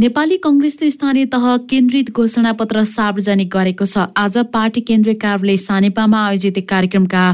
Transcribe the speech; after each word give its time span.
नेपाली 0.00 0.36
कङ्ग्रेसले 0.44 0.88
स्थानीय 0.90 1.24
तह 1.32 1.44
केन्द्रित 1.70 2.10
घोषणापत्र 2.16 2.82
सार्वजनिक 2.88 3.48
गरेको 3.54 3.84
छ। 3.84 4.04
आज 4.16 4.36
पार्टी 4.52 4.80
केन्द्रीय 4.88 5.14
कार्यालय 5.20 5.56
सानेपामा 5.60 6.20
आयोजित 6.26 6.58
कार्यक्रमका 6.68 7.24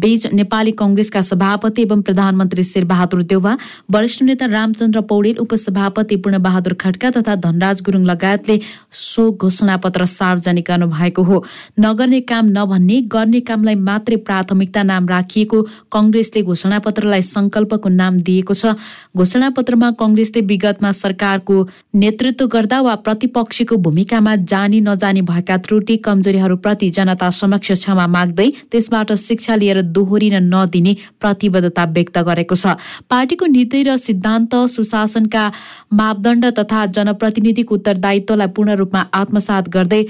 बीच 0.00 0.26
नेपाली 0.32 0.72
कङ्ग्रेसका 0.78 1.20
सभापति 1.20 1.82
एवं 1.82 2.00
प्रधानमन्त्री 2.00 2.62
शेरबहादुर 2.64 3.22
देउवा 3.28 3.52
वरिष्ठ 3.92 4.22
नेता 4.22 4.46
रामचन्द्र 4.52 5.00
पौडेल 5.10 5.36
उपसभापति 5.44 6.16
पूर्णबहादुर 6.24 6.74
खड्का 6.80 7.10
तथा 7.18 7.34
धनराज 7.44 7.82
गुरुङ 7.84 8.04
लगायतले 8.12 8.58
सो 9.02 9.30
घोषणापत्र 9.44 10.06
सार्वजनिक 10.14 10.64
गर्नु 10.70 10.88
भएको 10.96 11.22
हो। 11.28 11.44
नगर्ने 11.80 12.20
काम 12.32 12.48
नभन्ने 12.56 13.00
गर्ने 13.16 13.40
कामलाई 13.52 13.76
मात्रै 13.90 14.16
प्राथमिकता 14.24 14.82
नाम 14.92 15.12
राखिएको 15.12 15.62
कङ्ग्रेसले 15.92 16.42
घोषणापत्रलाई 16.48 17.28
संकल्पको 17.28 17.94
नाम 18.00 18.24
दिएको 18.24 18.54
छ। 18.54 18.74
घोषणापत्रमा 19.12 19.90
कङ्ग्रेसले 20.00 20.46
विगतमा 20.48 20.96
सरकारको 21.04 21.60
नेतृत्व 22.14 22.46
गर्दा 22.46 22.80
वा 22.80 22.94
प्रतिपक्षीको 23.02 23.76
भूमिकामा 23.76 24.34
जानी 24.46 24.80
नजानी 24.80 25.22
भएका 25.26 25.56
त्रुटि 25.58 25.96
कमजोरीहरूप्रति 25.98 26.90
जनता 26.90 27.30
समक्ष 27.32 27.72
क्षमा 27.72 28.06
माग्दै 28.06 28.48
त्यसबाट 28.70 29.12
शिक्षा 29.18 29.54
लिएर 29.56 29.80
दोहोरिन 29.90 30.36
नदिने 30.44 30.92
प्रतिबद्धता 31.20 31.84
व्यक्त 31.90 32.18
गरेको 32.28 32.54
छ। 32.54 32.78
पार्टीको 33.10 33.46
नीति 33.50 33.82
र 33.82 33.96
सिद्धान्त 33.98 34.54
सुशासनका 34.70 35.44
मापदण्ड 35.92 36.44
तथा 36.54 36.86
जनप्रतिनिधिको 36.94 37.74
उत्तरदायित्वलाई 37.74 38.54
पूर्ण 38.54 38.78
रूपमा 38.78 39.02
आत्मसात 39.12 39.68
गर्दै 39.74 40.02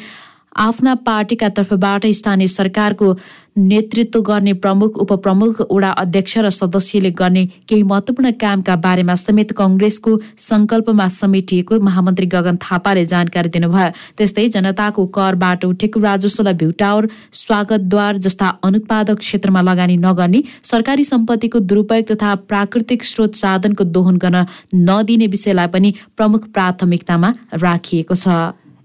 आफ्ना 0.56 0.94
पार्टीका 1.06 1.48
तर्फबाट 1.56 2.06
स्थानीय 2.14 2.46
सरकारको 2.48 3.16
नेतृत्व 3.58 4.20
गर्ने 4.22 4.52
प्रमुख 4.62 4.96
उपप्रमुख 4.98 5.60
वडा 5.70 5.90
अध्यक्ष 6.02 6.36
र 6.38 6.50
सदस्यले 6.50 7.10
गर्ने 7.10 7.44
केही 7.68 7.82
महत्वपूर्ण 7.82 8.30
कामका 8.40 8.76
बारेमा 8.76 9.14
समेत 9.14 9.52
कङ्ग्रेसको 9.58 10.16
संकल्पमा 10.38 11.06
समेटिएको 11.16 11.78
महामन्त्री 11.80 12.26
गगन 12.26 12.56
थापाले 12.62 13.04
जानकारी 13.06 13.48
दिनुभयो। 13.48 13.90
त्यस्तै 14.18 14.48
जनताको 14.48 15.06
करबाट 15.16 15.64
उठेको 15.64 16.00
राजस्वलाई 16.00 16.54
भ्युटावर 16.54 17.08
स्वागतद्वार 17.42 18.16
जस्ता 18.26 18.48
अनुत्पादक 18.64 19.18
क्षेत्रमा 19.18 19.62
लगानी 19.62 19.96
नगर्ने 19.98 20.42
सरकारी 20.72 21.04
सम्पत्तिको 21.04 21.58
दुरुपयोग 21.70 22.10
तथा 22.10 22.34
प्राकृतिक 22.50 23.04
स्रोत 23.04 23.34
साधनको 23.36 23.84
दोहन 23.94 24.16
गर्न 24.18 24.44
नदिने 24.90 25.26
विषयलाई 25.28 25.66
पनि 25.70 25.94
प्रमुख 26.16 26.50
प्राथमिकतामा 26.50 27.34
राखिएको 27.62 28.14
छ। 28.16 28.28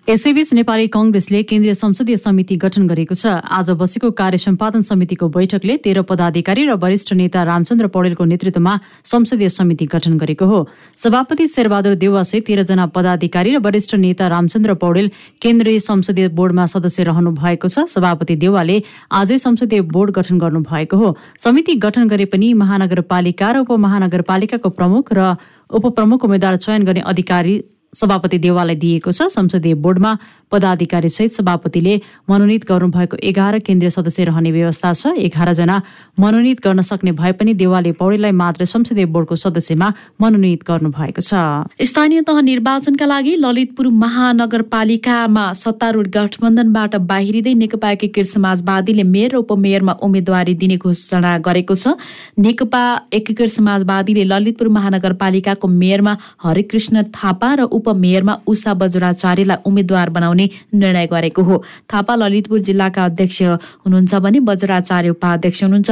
यसैबीच 0.09 0.53
नेपाली 0.53 0.87
कङ्ग्रेसले 0.89 1.41
केन्द्रीय 1.43 1.73
संसदीय 1.73 2.17
समिति 2.17 2.55
गठन 2.57 2.87
गरेको 2.89 3.13
छ। 3.13 3.45
आज 3.47 3.69
बसेको 3.77 4.09
कार्य 4.11 4.37
सम्पादन 4.39 4.81
समितिको 4.81 5.27
बैठकले 5.29 5.75
तेह्र 5.85 6.01
पदाधिकारी 6.01 6.65
र 6.65 6.73
वरिष्ठ 6.81 7.13
नेता 7.13 7.43
रामचन्द्र 7.45 7.87
पौडेलको 7.93 8.25
नेतृत्वमा 8.25 8.73
संसदीय 9.05 9.49
समिति 9.49 9.85
गठन 9.85 10.17
गरेको 10.17 10.45
हो। 10.45 10.65
सभापति 10.97 11.47
शेरबहादुर 11.47 11.95
देवासहित 12.01 12.45
तेह्रजना 12.47 12.85
पदाधिकारी 12.89 13.53
र 13.53 13.61
वरिष्ठ 13.61 13.95
नेता 14.01 14.27
रामचन्द्र 14.27 14.73
पौडेल 14.81 15.11
केन्द्रीय 15.37 15.79
संसदीय 15.79 16.27
बोर्डमा 16.33 16.65
सदस्य 16.73 17.03
रहनु 17.05 17.37
भएको 17.37 17.67
छ। 17.69 17.85
सभापति 17.87 18.35
देवालले 18.41 18.81
आजै 19.13 19.37
संसदीय 19.37 19.81
बोर्ड 19.93 20.17
गठन 20.17 20.39
गर्नु 20.41 20.65
भएको 20.65 20.97
हो। 20.97 21.15
समिति 21.37 21.75
गठन 21.85 22.07
गरे 22.09 22.25
पनि 22.25 22.53
महानगरपालिका 22.57 23.51
र 23.51 23.57
उपमहानगरपालिकाको 23.61 24.69
प्रमुख 24.73 25.13
र 25.13 25.35
उपप्रमुख 25.69 26.25
उम्मेद्वार 26.25 26.55
चयन 26.57 26.83
गर्ने 26.83 27.05
अधिकारी 27.05 27.61
सभापति 27.93 28.37
देवाललाई 28.37 28.75
दिएको 28.75 29.11
छ 29.11 29.27
संसदीय 29.29 29.73
बोर्डमा 29.75 30.17
पदाधिकारी 30.51 31.09
सहित 31.09 31.31
सभापतिले 31.31 31.95
मनोनित 32.29 32.65
गर्नुभएको 32.69 33.17
एघार 33.29 33.57
केन्द्रीय 33.59 33.89
सदस्य 33.89 34.23
रहने 34.25 34.51
व्यवस्था 34.51 34.93
छ। 34.93 35.13
एघारजना 35.19 35.81
मनोनित 36.19 36.59
गर्न 36.63 36.81
सक्ने 36.81 37.11
भए 37.11 37.31
पनि 37.39 37.53
देवालले 37.53 37.91
पौडेललाई 37.99 38.31
मात्र 38.33 38.65
संसदीय 38.65 39.05
बोर्डको 39.05 39.35
सदस्यमा 39.35 39.93
मनोनित 40.21 40.63
गर्नु 40.67 40.89
भएको 40.89 41.21
छ। 41.21 41.33
स्थानीय 41.81 42.21
तह 42.27 42.39
निर्वाचनका 42.41 43.05
लागि 43.05 43.35
ललितपुर 43.39 43.87
महानगरपालिकामा 44.03 45.45
सत्तारूढ 45.61 46.07
गठबन्धनबाट 46.15 46.95
बाहिरिँदै 47.11 47.53
नेकपा 47.53 47.91
एकीकृत 47.91 48.27
समाजवादीले 48.27 49.03
मेयर 49.05 49.31
र 49.31 49.37
उपमेयरमा 49.45 49.93
उम्मेद्वारी 50.01 50.53
दिने 50.55 50.77
घोषणा 50.77 51.37
गरेको 51.45 51.75
छ। 51.75 51.95
नेकपा 52.39 52.83
एकीकृत 53.13 53.49
समाजवादीले 53.49 54.23
ललितपुर 54.23 54.67
महानगरपालिकाको 54.77 55.67
मेयरमा 55.67 56.17
हरिकृष्ण 56.43 57.03
थापा 57.13 57.53
र 57.53 57.69
उपमेयरमा 57.79 58.33
उषा 58.47 58.73
बज्राचार्यलाई 58.73 59.63
उम्मेद्वार 59.65 60.09
बनाउने 60.09 60.38
निर्णय 60.45 61.07
गरेको 61.07 61.43
हो। 61.43 61.63
थापा 61.93 62.15
ललितपुर 62.15 62.59
जिल्लाका 62.59 63.05
अध्यक्ष 63.05 63.41
हुनुहुन्छ 63.85 64.15
भने 64.15 64.39
बज्राचार्य 64.39 65.09
उपाध्यक्ष 65.09 65.63
हुनुहुन्छ। 65.63 65.89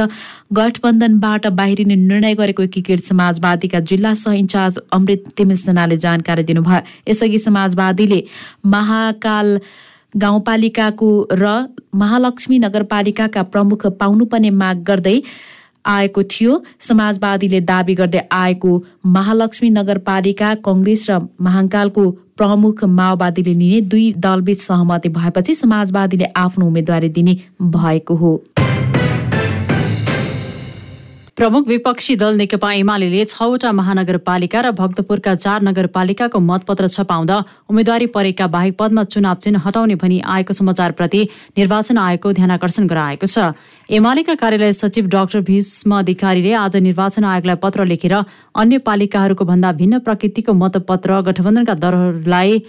गठबन्धनबाट 0.52 1.46
बाहिरिने 1.58 1.96
निर्णय 1.96 2.34
गरेको 2.34 2.62
एकीकृत 2.62 3.04
समाजवादीका 3.04 3.80
जिल्ला 3.80 4.14
सह 4.14 4.32
इन्चार्ज 4.32 4.78
अमृत 4.92 5.24
तिमिसनाले 5.36 5.96
जानकारी 5.96 6.42
दिनुभयो। 6.42 6.80
यसअघि 7.10 7.38
समाजवादीले 7.38 8.22
महाकाल 8.66 9.58
गाउँपालिकाको 10.16 11.10
र 11.32 11.44
महालक्ष्मी 11.94 12.58
नगरपालिकाका 12.58 13.42
प्रमुख 13.52 13.86
पाउनुपर्ने 14.00 14.50
माग 14.50 14.82
गर्दै 14.82 15.20
आएको 15.84 16.22
थियो। 16.22 16.52
समाजवादीले 16.80 17.60
दावी 17.60 17.94
गर्दै 17.94 18.20
आएको 18.32 18.70
महालक्ष्मी 19.06 19.70
नगरपालिका 19.70 20.54
कङ्ग्रेस 20.64 21.06
र 21.10 21.18
महाङ्कालको 21.40 22.04
प्रमुख 22.38 22.84
माओवादीले 22.98 23.54
लिने 23.54 23.80
दुई 23.80 24.12
दलबीच 24.16 24.60
सहमति 24.60 25.08
भएपछि 25.08 25.54
समाजवादीले 25.54 26.24
आफ्नो 26.36 26.66
उम्मेद्वारी 26.66 27.08
दिने 27.08 27.36
भएको 27.62 28.14
हो। 28.14 28.32
प्रमुख 31.38 31.66
विपक्षी 31.68 32.14
दल 32.16 32.36
नेकपा 32.36 32.70
एमाले 32.74 33.24
छवटा 33.24 33.70
महानगरपालिका 33.72 34.60
र 34.60 34.70
भक्तपुरका 34.74 35.34
चार 35.34 35.62
नगरपालिकाको 35.62 36.38
मतपत्र 36.42 36.88
छपाउँदा 36.90 37.36
उम्मेद्वारी 37.70 38.06
परेका 38.10 38.46
बाहेक 38.54 38.74
पदमा 38.78 39.04
चुनाव 39.06 39.36
चिन्ह 39.44 39.62
हटाउने 39.66 39.94
भनी 40.02 40.18
आएको 40.34 40.52
समाचारप्रति 40.52 41.20
निर्वाचन 41.58 41.98
आयोगको 41.98 42.32
ध्यानकर्षण 42.40 42.86
गराएको 42.90 43.26
छ। 43.28 43.54
एमालेका 43.90 44.34
कार्यालय 44.34 44.72
सचिव 44.74 45.06
डाक्टर 45.14 45.40
भीष्म 45.46 45.98
अधिकारीले 45.98 46.52
आज 46.64 46.76
निर्वाचन 46.82 47.24
आयोगलाई 47.30 47.62
पत्र 47.62 47.86
लेखेर 47.86 48.16
अन्य 48.58 48.82
पालिकाहरूको 48.90 49.44
भन्दा 49.52 49.72
भिन्न 49.78 50.02
प्रकृतिको 50.10 50.58
मतपत्र 50.64 51.20
गठबन्धनका 51.30 51.74
दरहरूलाई 51.86 52.62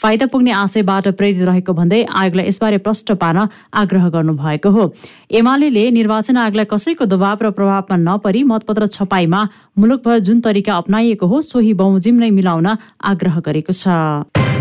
फाइदा 0.00 0.26
पुग्ने 0.26 0.50
आशयबाट 0.52 1.08
प्रेरित 1.16 1.42
रहेको 1.42 1.72
भन्दै 1.72 2.02
आयोगलाई 2.04 2.46
यसबारे 2.46 2.78
प्रष्ट 2.78 3.12
पार्न 3.14 3.46
आग्रह 3.74 4.08
गर्नुभएको 4.08 4.70
हो। 4.70 4.84
एमाले 5.30 5.90
निर्वाचन 5.90 6.36
आयोगलाई 6.36 6.66
कसैको 6.66 7.04
दबाव 7.06 7.38
र 7.42 7.50
प्रभावमा 7.52 7.96
नपरी 7.98 8.42
मतपत्र 8.44 8.86
छपाईमा 8.88 9.40
मुलुकभर 9.78 10.18
जुन 10.20 10.40
तरिका 10.40 10.76
अप्नाइएको 10.76 11.26
हो 11.26 11.42
सोही 11.42 11.72
बमोजिम 11.74 12.18
नै 12.18 12.30
मिलाउन 12.32 12.68
आग्रह 13.04 13.40
गरेको 13.40 13.72
छ। 13.72 14.51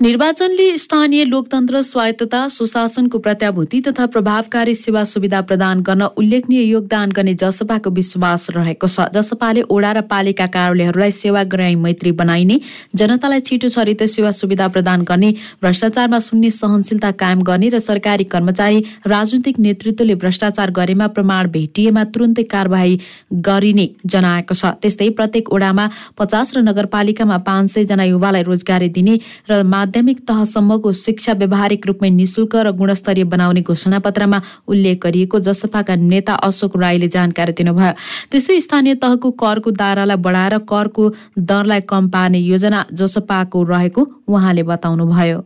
निर्वाचनले 0.00 0.76
स्थानीय 0.78 1.24
लोकतन्त्र 1.24 1.80
स्वायत्तता 1.82 2.46
सुशासनको 2.48 3.18
प्रत्याभूति 3.18 3.80
तथा 3.86 4.04
प्रभावकारी 4.06 4.74
सेवा 4.74 5.02
सुविधा 5.04 5.40
प्रदान 5.42 5.80
गर्न 5.82 6.02
उल्लेखनीय 6.16 6.62
योगदान 6.62 7.12
गर्ने 7.12 7.34
जसपाको 7.34 7.90
विश्वास 7.90 8.46
रहेको 8.56 8.86
छ। 8.86 9.06
जसपाले 9.14 9.62
ओडा 9.66 9.90
र 9.92 10.00
पालिका 10.06 10.46
कार्यालयहरूलाई 10.54 11.10
सेवाग्राही 11.12 11.74
मैत्री 11.76 12.12
बनाइने 12.14 12.60
जनतालाई 12.94 13.40
छिटो 13.40 13.68
छरितो 13.68 14.06
सेवा 14.06 14.30
सुविधा 14.30 14.68
प्रदान 14.68 15.02
गर्ने 15.02 15.30
भ्रष्टाचारमा 15.62 16.18
शून्य 16.20 16.50
सहनशीलता 16.52 17.10
कायम 17.18 17.42
गर्ने 17.42 17.68
र 17.68 17.78
सरकारी 17.82 18.24
कर्मचारी 18.30 18.78
राजनीतिक 19.06 19.58
नेतृत्वले 19.58 20.14
भ्रष्टाचार 20.14 20.70
गरेमा 20.78 21.06
प्रमाण 21.18 21.50
भेटिएमा 21.50 22.04
तुरन्तै 22.14 22.46
कारवाही 22.46 22.94
गरिने 23.34 23.88
जनाएको 24.06 24.54
छ। 24.54 24.78
त्यस्तै 24.78 25.10
प्रत्येक 25.18 25.50
ओडामा 25.50 25.90
पचास 26.14 26.54
र 26.54 26.62
नगरपालिकामा 26.70 27.42
पाँच 27.42 27.74
सय 27.74 27.90
जना 27.90 28.04
युवालाई 28.04 28.42
रोजगारी 28.46 28.88
दिने 28.94 29.18
र 29.50 29.62
माध्यमिक 29.88 30.18
तहसम्मको 30.28 30.92
शिक्षा 30.92 31.32
व्यावहारिक 31.40 31.86
रूपमै 31.88 32.08
निशुल्क 32.12 32.56
र 32.60 32.70
गुणस्तरीय 32.76 33.24
बनाउने 33.24 33.60
घोषणापत्रमा 33.64 34.38
उल्लेख 34.68 34.96
गरिएको 35.00 35.38
जसपाका 35.48 35.94
नेता 35.96 36.34
अशोक 36.44 36.76
राईले 36.76 37.08
जानकारी 37.08 37.52
दिनुभयो। 37.56 37.92
त्यस्तै 38.28 38.60
स्थानीय 38.60 38.94
तहको 39.00 39.30
करको 39.40 39.70
दारालाई 39.72 40.20
बढाएर 40.20 40.58
करको 40.68 41.04
दरलाई 41.40 41.80
कम 41.88 42.08
पार्ने 42.12 42.38
योजना 42.52 42.84
जसपाको 42.92 43.62
रहेको 43.64 44.02
उहाँले 44.28 44.62
बताउनुभयो। 44.68 45.38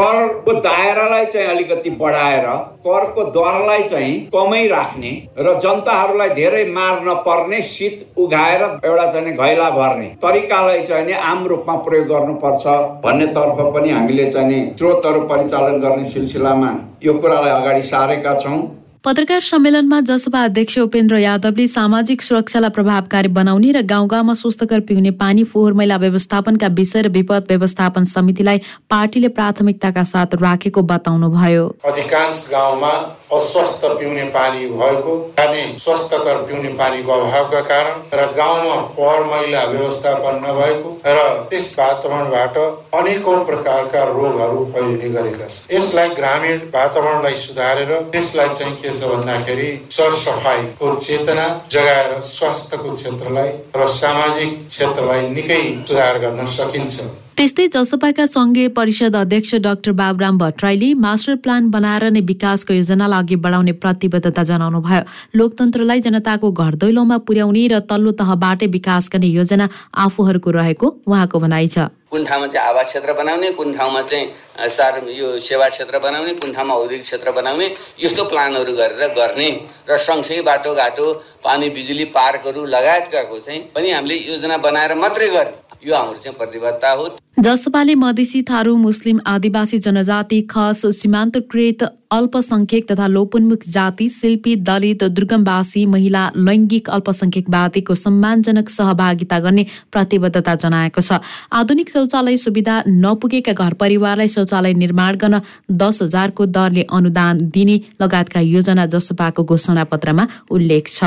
करको 0.00 0.52
दायरालाई 0.60 1.24
चाहिँ 1.26 1.46
अलिकति 1.48 1.90
बढाएर 2.00 2.46
करको 2.86 3.24
दरलाई 3.36 3.82
चाहिँ 3.88 4.14
कमै 4.34 4.66
राख्ने 4.68 5.10
र 5.38 5.58
जनताहरूलाई 5.58 6.28
धेरै 6.34 6.64
मार 6.72 7.00
नपर्ने 7.08 7.60
शीत 7.70 8.06
उघाएर 8.18 8.62
एउटा 8.62 9.10
चाहिँ 9.10 9.32
घैला 9.36 9.68
भर्ने 9.70 10.08
तरिकालाई 10.22 10.82
चाहिँ 10.82 11.14
आम 11.24 11.46
रूपमा 11.46 11.74
प्रयोग 11.86 12.06
गर्नुपर्छ 12.08 12.66
भन्नेतर्फ 13.04 13.60
पनि 13.74 13.90
हामीले 13.90 14.30
चाहिँ 14.30 14.64
स्रोतहरू 14.76 15.20
परिचालन 15.28 15.80
गर्ने 15.80 16.10
सिलसिलामा 16.10 16.74
यो 17.04 17.14
कुरालाई 17.14 17.60
अगाडि 17.60 17.82
सारेका 17.88 18.34
छौँ। 18.38 18.60
पत्रकार 19.04 19.40
सम्मेलनमा 19.40 19.98
जसपा 20.00 20.42
अध्यक्ष 20.44 20.78
उपेन्द्र 20.78 21.16
यादवले 21.18 21.66
सामाजिक 21.66 22.22
सुरक्षालाई 22.22 22.70
प्रभावकारी 22.70 23.28
बनाउने 23.30 23.70
र 23.72 23.82
गाउँ 23.86 24.08
गाउँमा 24.10 24.34
स्वस्थकर 24.34 24.80
पिउने 24.88 25.10
पानी 25.14 25.44
फोहोर 25.44 25.72
मैला 25.72 25.96
व्यवस्थापनका 25.96 26.66
विषय 26.74 27.02
र 27.02 27.08
विपद 27.08 27.46
व्यवस्थापन 27.48 28.04
समितिलाई 28.04 28.58
पार्टीले 28.90 29.28
प्राथमिकताका 29.38 30.02
साथ 30.04 30.34
राखेको 30.42 30.82
बताउनुभयो। 30.82 31.66
अधिकांश 31.86 32.48
गाउँमा 32.52 32.90
अस्वस्थ 33.32 33.84
पिउने 34.00 34.24
पानी 34.34 34.66
भएको 34.74 35.16
खाने 35.38 35.62
स्वस्थकर 35.78 36.42
पिउने 36.42 36.68
पानीको 36.74 37.12
अभावका 37.12 37.60
कारण 37.70 38.02
र 38.18 38.26
गाउँमा 38.34 38.76
फोहोर 38.96 39.24
मैला 39.26 39.64
व्यवस्थापन 39.70 40.42
नभएको 40.44 40.90
र 41.06 41.46
त्यस 41.50 41.68
वातावरणबाट 41.78 42.58
अनेकौं 42.98 43.38
प्रकारका 43.46 44.04
रोगहरू 44.10 44.64
फैलिने 44.74 45.08
गरेका 45.14 45.46
छन्। 45.46 45.76
यसलाई 45.76 46.08
ग्रामीण 46.18 46.58
वातावरणलाई 46.74 47.34
सुधारेर 47.46 47.96
त्यसलाई 48.12 48.54
चाहिँ 48.54 48.76
के 48.88 48.98
छ 48.98 49.04
भन्दाखेरि 49.04 49.68
सरसफाइको 49.92 50.94
चेतना 50.96 51.46
जगाएर 51.72 52.20
स्वास्थ्यको 52.24 52.94
क्षेत्रलाई 52.94 53.50
र 53.76 53.88
सामाजिक 53.94 54.52
क्षेत्रलाई 54.68 55.28
निकै 55.30 55.62
सुधार 55.88 56.18
गर्न 56.18 56.46
सकिन्छ। 56.56 56.94
त्यस्तै 57.38 57.64
जसपाका 57.74 58.24
सङ्घीय 58.26 58.68
परिषद 58.76 59.16
अध्यक्ष 59.16 59.54
डाक्टर 59.64 59.92
बाबुराम 59.98 60.38
भट्टराईले 60.38 60.86
मास्टर 61.02 61.34
प्लान 61.42 61.68
बनाएर 61.70 62.04
नै 62.14 62.20
विकासको 62.30 62.74
योजनालाई 62.74 63.22
अघि 63.22 63.36
बढाउने 63.44 63.74
प्रतिबद्धता 63.84 64.42
जनाउनु 64.48 64.80
भयो 64.86 65.02
लोकतन्त्रलाई 65.38 66.00
जनताको 66.06 66.50
घर 66.64 66.74
दैलोमा 66.84 67.18
पुर्याउने 67.28 67.62
र 67.72 67.78
तल्लो 67.92 68.12
तहबाटै 68.22 68.66
विकास 68.72 69.10
गर्ने 69.12 69.30
योजना 69.36 69.68
आफूहरूको 70.06 70.50
रहेको 70.58 70.90
उहाँको 71.06 71.38
भनाइ 71.38 71.68
छ। 71.68 71.86
कुन 72.10 72.24
ठाउँमा 72.24 72.46
चाहिँ 72.48 72.66
आवास 72.66 72.86
क्षेत्र 72.90 73.14
बनाउने 73.20 73.52
कुन 73.54 73.72
ठाउँमा 73.78 74.02
चाहिँ 74.02 74.68
सार 74.74 75.00
यो 75.12 75.30
सेवा 75.46 75.68
क्षेत्र 75.68 76.02
बनाउने 76.08 76.34
कुन 76.42 76.52
ठाउँमा 76.58 76.74
औद्योगिक 76.74 77.06
क्षेत्र 77.06 77.36
बनाउने 77.38 77.70
यस्तो 78.02 78.24
प्लानहरू 78.34 78.72
गरेर 78.82 79.14
गर्ने 79.14 79.50
र 79.86 80.02
सँगसँगै 80.08 80.42
बाटोघाटो 80.50 81.06
पानी 81.46 81.70
बिजुली 81.70 82.10
पार्कहरू 82.18 82.66
लगायतकाको 82.76 83.38
चाहिँ 83.46 83.62
पनि 83.74 83.90
हामीले 83.92 84.22
योजना 84.26 84.56
बनाएर 84.66 84.98
मात्रै 84.98 85.28
गर्ने। 85.38 85.67
यो 85.86 85.94
हाम्रो 85.94 86.18
चाहिँ 86.18 86.36
प्रतिबद्धता 86.38 86.90
हो। 86.90 87.08
जसपाले 87.38 87.94
मधेसी 87.94 88.42
थारू 88.42 88.76
मुस्लिम 88.76 89.20
आदिवासी 89.26 89.78
जनजाति 89.78 90.40
खस 90.50 90.80
सीमान्तकृत 90.96 91.82
अल्पसंख्यक 92.12 92.90
तथा 92.90 93.06
लोपोन्मुख 93.06 93.64
जाति 93.68 94.08
शिल्पी 94.08 94.56
दलित 94.66 95.04
दुर्गमवासी 95.06 95.84
महिला 95.86 96.24
लैङ्गिक 96.36 96.90
अल्पसंख्यकवादीको 96.90 97.94
सम्मानजनक 97.94 98.68
सहभागिता 98.68 99.38
गर्ने 99.38 99.66
प्रतिबद्धता 99.92 100.54
जनाएको 100.56 101.00
छ। 101.00 101.20
आधुनिक 101.52 101.90
शौचालय 101.90 102.36
सुविधा 102.36 102.82
नपुगेका 102.88 103.52
घर 103.54 103.74
परिवारलाई 103.78 104.28
शौचालय 104.28 104.74
निर्माण 104.74 105.16
गर्न 105.16 105.40
दस 105.72 106.02
हजारको 106.02 106.46
दरले 106.48 106.86
अनुदान 106.90 107.48
दिने 107.50 107.80
लगायतका 108.02 108.40
योजना 108.40 108.86
जसपाको 108.86 109.44
घोषणा 109.44 109.84
पत्रमा 109.84 110.26
उल्लेख 110.50 110.88
छ। 110.88 111.04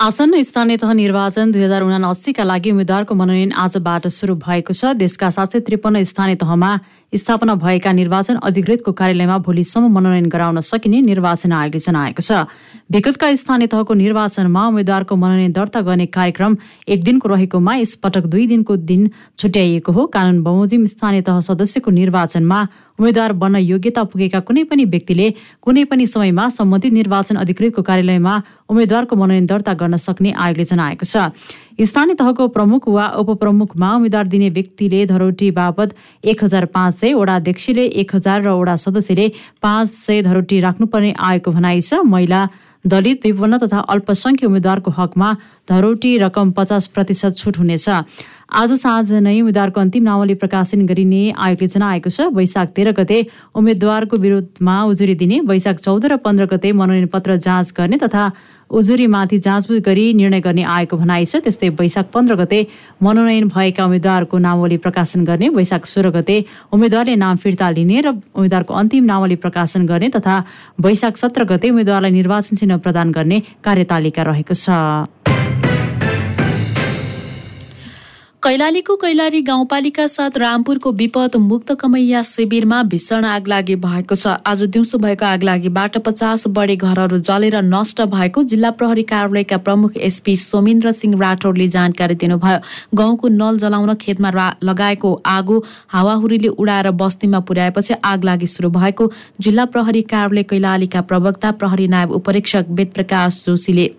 आसन्न 0.00 0.42
स्थानीय 0.42 0.76
तह 0.80 0.92
निर्वाचन 0.96 1.50
दुई 1.52 1.62
हजार 1.62 1.82
उनासीका 1.84 2.44
लागि 2.44 2.70
उम्मेद्वारको 2.72 3.14
मनोनयन 3.14 3.52
आजबाट 3.52 4.06
सुरु 4.08 4.34
भएको 4.34 4.72
छ। 4.72 4.96
देशका 4.96 5.28
सात 5.28 5.52
सय 5.52 5.60
त्रिपन्न 5.60 6.02
स्थानीय 6.02 6.36
तहमा 6.40 6.70
स्थापना 7.12 7.54
भएका 7.60 7.92
निर्वाचन 7.92 8.36
अधिकृतको 8.40 8.92
कार्यालयमा 8.96 9.36
भोलिसम्म 9.44 9.92
मनोनयन 9.92 10.28
गराउन 10.32 10.60
सकिने 10.64 11.00
निर्वाचन 11.04 11.52
आयोगले 11.52 11.80
जनाएको 11.84 12.22
छ। 12.24 12.48
विगतका 12.88 13.34
स्थानीय 13.44 13.68
तहको 13.68 13.94
निर्वाचनमा 13.94 14.66
उम्मेद्वारको 14.72 15.16
मनोनयन 15.16 15.52
दर्ता 15.52 15.80
गर्ने 15.84 16.06
कार्यक्रम 16.08 16.56
एक 16.88 17.04
दिनको 17.04 17.28
रहेकोमा 17.28 17.76
यसपटक 17.76 18.24
दुई 18.24 18.46
दिनको 18.46 18.76
दिन 18.80 19.10
छुट्याइएको 19.36 19.92
हो। 19.92 20.06
कानून 20.08 20.40
बमोजिम 20.40 20.86
स्थानीय 20.88 21.28
तह 21.28 21.40
सदस्यको 21.44 21.90
निर्वाचनमा 21.92 22.60
उम्मेद्वार 23.00 23.32
बन्न 23.40 23.56
योग्यता 23.64 24.02
पुगेका 24.12 24.40
कुनै 24.44 24.64
पनि 24.68 24.84
व्यक्तिले 24.92 25.26
कुनै 25.64 25.84
पनि 25.88 26.06
समयमा 26.06 26.48
सम्बन्धित 26.52 26.92
निर्वाचन 26.92 27.36
अधिकृतको 27.40 27.82
कार्यालयमा 27.82 28.34
उम्मेद्वारको 28.68 29.16
मनोनयन 29.16 29.46
दर्ता 29.48 29.72
गर्न 29.80 29.96
सक्ने 29.96 30.30
आयोगले 30.36 30.64
जनाएको 30.68 31.04
छ। 31.08 31.32
स्थानीय 31.80 32.14
तहको 32.14 32.48
प्रमुख 32.52 32.88
वा 32.92 33.06
उपप्रमुखमा 33.24 33.88
उम्मेद्वार 33.96 34.26
दिने 34.28 34.48
व्यक्तिले 34.52 35.00
धरोटी 35.08 35.50
बापत 35.56 35.94
एक 36.24 36.44
हजार 36.44 36.64
पाँच 36.76 36.94
सय 37.00 37.14
वडाध्यक्षले 37.16 37.84
एक 38.04 38.14
हजार 38.14 38.42
र 38.44 38.52
वडा 38.52 38.76
सदस्यले 38.76 39.26
पाँच 39.64 39.88
सय 39.88 40.22
धरोटी 40.22 40.60
राख्नुपर्ने 40.60 41.14
आयोगको 41.16 41.50
भनाइ 41.50 41.80
छ। 41.80 42.04
महिला 42.04 42.40
दलित 42.84 43.26
विपन्न 43.26 43.58
तथा 43.58 43.78
अल्पसङ्ख्य 43.92 44.46
उम्मेद्वारको 44.46 44.90
हकमा 44.90 45.28
धरोटी 45.68 46.16
रकम 46.18 46.50
पचास 46.52 46.86
प्रतिशत 46.86 47.36
छुट 47.36 47.58
हुनेछ। 47.58 47.88
आज 48.50 48.72
साँझ 48.72 49.12
नै 49.20 49.40
उम्मेद्वारको 49.40 49.80
अन्तिम 49.80 50.02
नावली 50.02 50.34
प्रकाशन 50.34 50.86
गरिने 50.86 51.22
आयोगले 51.38 51.66
जनाएको 51.68 52.10
छ। 52.10 52.32
वैशाख 52.32 52.68
तेह्र 52.72 52.92
गते 52.96 53.18
उम्मेद्वारको 53.54 54.16
विरोधमा 54.16 54.76
उजुरी 54.84 55.14
दिने 55.14 55.40
वैशाख 55.46 55.76
चौध 55.78 56.06
र 56.06 56.16
पन्ध्र 56.24 56.46
गते 56.46 56.72
मनोनयन 56.72 57.06
पत्र 57.12 57.36
जाँच 57.38 57.72
गर्ने 57.76 57.96
तथा 58.00 58.24
उजुरीमाथि 58.70 59.38
जाँचबुझ 59.38 59.80
गरी 59.82 60.12
निर्णय 60.14 60.40
गर्ने 60.40 60.62
आएको 60.62 60.96
भनाइ 60.96 61.24
छ। 61.24 61.36
त्यस्तै 61.44 61.68
वैशाख 61.74 62.06
पन्ध्र 62.14 62.34
गते 62.40 62.60
मनोनयन 63.02 63.48
भएका 63.48 63.84
उम्मेद्वारको 63.84 64.38
नावली 64.38 64.76
प्रकाशन 64.84 65.24
गर्ने 65.24 65.48
वैशाख 65.58 65.86
सोह्र 65.86 66.10
गते 66.16 66.36
उम्मेद्वारले 66.72 67.16
नाम 67.16 67.36
फिर्ता 67.42 67.70
लिने 67.70 68.00
र 68.00 68.08
उम्मेद्वारको 68.34 68.74
अन्तिम 68.74 69.04
नावली 69.04 69.36
प्रकाशन 69.42 69.86
गर्ने 69.86 70.08
तथा 70.14 70.36
वैशाख 70.80 71.16
सत्र 71.16 71.44
गते 71.50 71.70
उम्मेद्वारलाई 71.70 72.12
निर्वाचन 72.12 72.56
चिन्ह 72.56 72.76
प्रदान 72.78 73.10
गर्ने 73.10 73.42
कार्यतालिका 73.64 74.22
रहेको 74.22 74.54
छ। 74.54 75.39
कैलालीको 78.42 78.94
कैलाली 78.96 79.40
गाउँपालिका 79.42 80.06
साथ 80.06 80.36
रामपुरको 80.38 80.90
विपद 80.92 81.34
मुक्त 81.38 81.72
कमैया 81.80 82.22
शिविरमा 82.22 82.82
भीषण 82.84 83.24
आगलागी 83.24 83.74
भएको 83.76 84.14
छ। 84.14 84.26
आज 84.48 84.62
दिउँसो 84.66 84.98
भएको 84.98 85.24
आगलागीबाट 85.26 85.98
पचास 85.98 86.46
बढी 86.48 86.76
घरहरू 86.78 87.18
जलेर 87.20 87.56
नष्ट 87.64 88.00
भएको 88.08 88.42
जिल्ला 88.44 88.70
प्रहरी 88.80 89.02
कार्यालयका 89.12 89.58
प्रमुख 89.58 89.96
एसपी 89.98 90.36
सोमेन्द्र 90.38 90.92
सिंह 90.92 91.20
राठौरले 91.20 91.68
जानकारी 91.68 92.14
दिनुभयो। 92.16 92.96
गाउँको 92.96 93.28
नल 93.28 93.58
जलाउन 93.58 93.94
खेतमा 94.00 94.50
लगाएको 94.64 95.14
आगो 95.28 95.64
हावाहुरीले 95.88 96.48
उडाएर 96.48 96.90
बस्तीमा 96.96 97.40
पुर्याएपछि 97.44 97.94
आगलागी 98.04 98.46
सुरु 98.48 98.70
भएको। 98.72 99.12
जिल्ला 99.40 99.64
प्रहरी 99.68 100.02
कार्यालय 100.08 100.42
कैलालीका 100.48 101.00
प्रवक्ता 101.02 101.50
प्रहरी 101.52 101.88
नायब 101.88 102.12
उपरीक्षक 102.14 102.64
वेदप्रकाश 102.70 103.42
जोशीले 103.46 103.90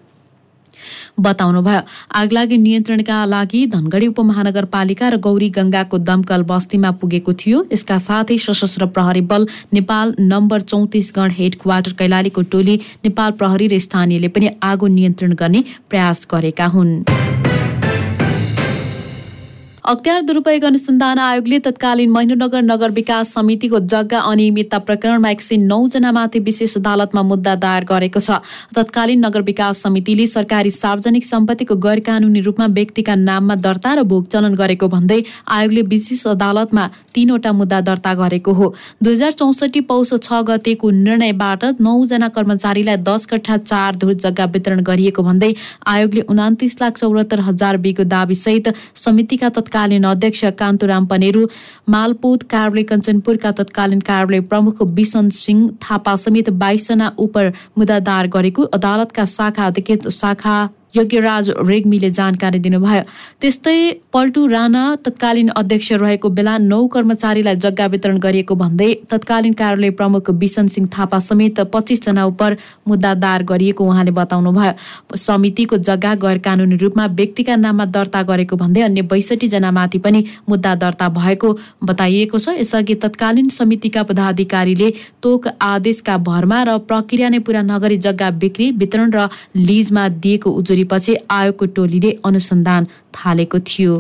बताउनुभयो 1.19 1.81
आगलागी 2.15 2.57
नियन्त्रणका 2.57 3.17
लागि 3.25 3.65
धनगढी 3.67 4.07
उपमहानगरपालिका 4.07 5.09
र 5.09 5.17
गौरी 5.19 5.49
गंगाको 5.51 5.97
दमकल 5.99 6.43
बस्तीमा 6.43 6.91
पुगेको 7.01 7.33
थियो। 7.33 7.65
यसका 7.73 7.97
साथै 7.97 8.37
सशस्त्र 8.37 8.85
प्रहरी 8.95 9.21
बल 9.31 9.47
नेपाल 9.73 10.15
नम्बर 10.19 10.61
चौतिस 10.71 11.11
गण 11.15 11.31
हेड 11.31 11.55
क्वार्टर 11.61 11.93
कैलालीको 11.99 12.41
टोली 12.51 12.75
नेपाल 13.05 13.31
प्रहरी 13.33 13.67
र 13.67 13.79
स्थानीयले 13.79 14.27
पनि 14.29 14.49
आगो 14.63 14.87
नियन्त्रण 14.87 15.33
गर्ने 15.35 15.63
प्रयास 15.89 16.27
गरेका 16.31 16.65
हुन्। 16.67 17.40
अख्तियार 19.83 20.21
दुरुपयोग 20.21 20.63
अनुसन्धान 20.63 21.19
आयोगले 21.19 21.57
तत्कालीन 21.59 22.09
महेन्द्रनगर 22.11 22.61
नगर 22.61 22.91
विकास 22.91 23.31
समितिको 23.33 23.79
जग्गा 23.83 24.19
अनियमितता 24.21 24.77
प्रकरणमा 24.79 25.29
एक 25.29 25.41
सय 25.41 25.57
नौजनामाथि 25.57 26.39
विशेष 26.39 26.75
अदालतमा 26.77 27.21
मुद्दा 27.23 27.55
दायर 27.57 27.83
गरेको 27.89 28.19
छ। 28.19 28.37
तत्कालीन 28.77 29.25
नगर 29.25 29.41
विकास 29.41 29.81
समितिले 29.81 30.27
सरकारी 30.27 30.71
सार्वजनिक 30.71 31.25
सम्पत्तिको 31.25 31.75
गैर 31.77 31.99
कानुनी 32.05 32.41
रूपमा 32.41 32.67
व्यक्तिका 32.77 33.15
नाममा 33.15 33.55
दर्ता 33.57 33.93
र 33.93 34.03
भोगचलन 34.05 34.53
गरेको 34.61 34.87
भन्दै 34.87 35.17
आयोगले 35.49 35.81
विशेष 35.89 36.21
अदालतमा 36.27 36.85
तीनवटा 37.15 37.51
मुद्दा 37.53 37.81
दर्ता 37.81 38.13
गरेको 38.21 38.53
हो। 38.53 38.69
दुई 39.01 39.13
हजार 39.13 39.31
चौसठी 39.41 39.81
पौष 39.89 40.13
छ 40.19 40.43
गतेको 40.51 40.89
निर्णयबाट 40.99 41.65
नौजना 41.81 42.27
कर्मचारीलाई 42.37 43.01
दस 43.09 43.25
कट्ठा 43.33 43.57
चार 43.65 43.97
धुर 43.97 44.13
जग्गा 44.27 44.45
वितरण 44.53 44.85
गरिएको 44.85 45.23
भन्दै 45.23 45.51
आयोगले 45.95 46.27
उनातिस 46.29 46.81
लाख 46.81 47.03
चौरात्तर 47.03 47.45
हजार 47.49 47.83
बिको 47.89 48.09
दावीसहित 48.15 48.73
समितिका 49.07 49.49
तत्कालीन 49.71 50.05
अध्यक्ष 50.05 50.43
कान्तुराम 50.59 51.05
पनेरू 51.07 51.45
मालपोत 51.89 52.43
कार्यालय 52.51 52.83
कञ्चनपुरका 52.83 53.51
तत्कालीन 53.59 53.99
कार्यालय 54.03 54.39
प्रमुख 54.51 54.83
बिसन 54.91 55.29
सिंह 55.31 55.69
थापा 55.81 56.15
समेत 56.17 56.49
बाइसजना 56.59 57.11
उप 57.17 57.37
मुद्दा 57.77 57.99
दायर 58.01 58.27
गरेको 58.27 58.63
अदालतका 58.75 59.25
शाखा 59.29 59.67
अधिकृत 59.67 60.09
शाखा 60.11 60.57
यज्ञराज 60.95 61.49
रेग्मीले 61.67 62.09
जानकारी 62.11 62.59
दिनुभयो। 62.59 63.01
त्यस्तै 63.41 63.77
पल्टु 64.13 64.45
राणा 64.47 64.83
तत्कालीन 65.05 65.49
अध्यक्ष 65.55 65.91
रहेको 65.93 66.29
बेला 66.29 66.57
नौ 66.57 66.85
कर्मचारीलाई 66.87 67.55
जग्गा 67.55 67.85
वितरण 67.93 68.17
गरिएको 68.19 68.55
भन्दै 68.55 68.93
तत्कालीन 69.11 69.53
कार्यालय 69.53 69.89
प्रमुख 69.99 70.31
बिसन 70.41 70.67
सिंह 70.67 70.87
थापा 70.93 71.19
समेत 71.21 71.59
पच्चिसजना 71.73 72.25
उप 72.25 72.41
मुद्दा 72.87 73.13
दायर 73.15 73.43
गरिएको 73.45 73.85
उहाँले 73.85 74.11
बताउनुभयो। 74.11 75.15
समितिको 75.17 75.77
जग्गा 75.79 76.13
गैर 76.17 76.37
कानुनी 76.45 76.75
रूपमा 76.77 77.05
व्यक्तिका 77.13 77.55
नाममा 77.55 77.85
दर्ता 77.95 78.21
गरेको 78.23 78.55
भन्दै 78.57 78.81
अन्य 78.81 79.01
बैसठी 79.11 79.47
जनामाथि 79.47 79.99
पनि 79.99 80.23
मुद्दा 80.49 80.75
दर्ता 80.75 81.09
भएको 81.11 81.49
बताइएको 81.83 82.37
छ। 82.37 82.57
यसअघि 82.59 82.95
तत्कालीन 83.03 83.49
समितिका 83.51 84.03
पदाधिकारीले 84.03 84.89
तोक 85.23 85.47
आदेशका 85.61 86.17
भरमा 86.19 86.61
र 86.63 86.77
प्रक्रिया 86.83 87.29
नै 87.29 87.39
पूरा 87.39 87.61
नगरी 87.63 87.97
जग्गा 88.05 88.29
बिक्री 88.41 88.71
वितरण 88.77 89.11
र 89.15 89.27
लिजमा 89.55 90.07
दिएको 90.21 90.49
उजुरी 90.51 90.80
पछि 90.83 91.15
आयोगको 91.31 91.65
टोलीले 91.65 92.11
अनुसन्धान 92.25 92.87
थालेको 93.15 93.59
थियो। 93.59 93.95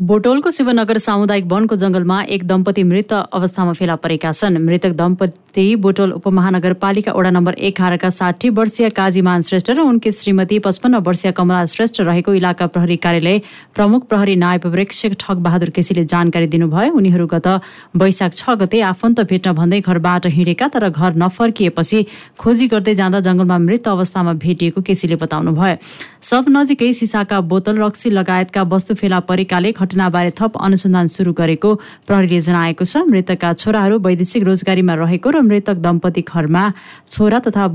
बोटोलको 0.00 0.50
शिवनगर 0.50 0.98
सामुदायिक 0.98 1.44
वनको 1.46 1.76
जंगलमा 1.76 2.20
एक 2.34 2.46
दम्पति 2.48 2.82
मृत 2.84 3.12
अवस्थामा 3.12 3.72
फेला 3.72 3.96
परेका 3.96 4.30
छन्। 4.32 4.56
मृतक 4.58 4.92
दम्पति 4.96 5.64
बोटोल 5.76 6.12
उपमहानगरपालिका 6.12 7.12
वडा 7.12 7.30
नम्बर 7.30 7.54
एघारका 7.60 8.10
साठी 8.10 8.48
वर्षीय 8.50 8.88
काजीमान 8.90 9.40
श्रेष्ठ 9.42 9.70
र 9.70 9.80
उनकी 9.80 10.12
श्रीमती 10.12 10.58
पचपन्न 10.58 10.96
वर्षीय 11.04 11.32
कमला 11.32 11.64
श्रेष्ठ 11.66 12.00
रहेको 12.00 12.34
इलाका 12.34 12.66
प्रहरी 12.66 12.96
कार्यालय 12.96 13.40
प्रमुख 13.76 14.06
प्रहरी 14.08 14.36
नायब 14.36 14.70
प्रेक्षक 14.72 15.16
ठग 15.20 15.36
बहादुर 15.44 15.70
केसीले 15.70 16.04
जानकारी 16.06 16.46
दिनुभयो। 16.48 16.96
उनीहरू 16.96 17.26
गत 17.26 17.48
वैशाख 17.92 18.32
छ 18.32 18.56
गते 18.56 18.80
आफन्त 18.80 19.20
भेट्न 19.28 19.52
भन्दै 19.52 19.80
घरबाट 19.82 20.26
हिँडेका 20.32 20.68
तर 20.72 20.88
घर 20.88 21.20
नफर्किएपछि 21.24 22.04
खोजी 22.40 22.66
गर्दै 22.72 22.94
जाँदा 22.94 23.20
जंगलमा 23.20 23.58
मृत 23.68 23.88
अवस्थामा 23.92 24.32
भेटिएको 24.40 24.80
केसीले 24.80 25.20
बताउनुभयो। 25.20 25.76
सब 26.24 26.48
नजिकै 26.48 26.92
सिसाका 26.94 27.40
बोतल 27.52 27.84
रक्सी 27.84 28.10
लगायतका 28.10 28.62
वस्तु 28.72 28.94
फेला 28.94 29.20
परेकाले 29.28 29.72
घटनाबारे 29.90 30.30
थप 30.38 30.56
अनुसन्धान 30.62 31.06
सुरु 31.10 31.32
गरेको 31.34 31.74
प्रहरीले 32.06 32.40
जनाएको 32.40 32.84
छ 32.86 33.02
मृतकका 33.10 33.52
छोराहरू 33.58 33.98
वैदेशिक 33.98 34.42
रोजगारीमा 34.46 34.94
रहेको 35.02 35.30
र 35.30 35.42
मृतक 35.42 35.82
दम्पति 35.82 36.22
घरमा 36.22 36.64
छोरा 37.10 37.38
तथा 37.46 37.66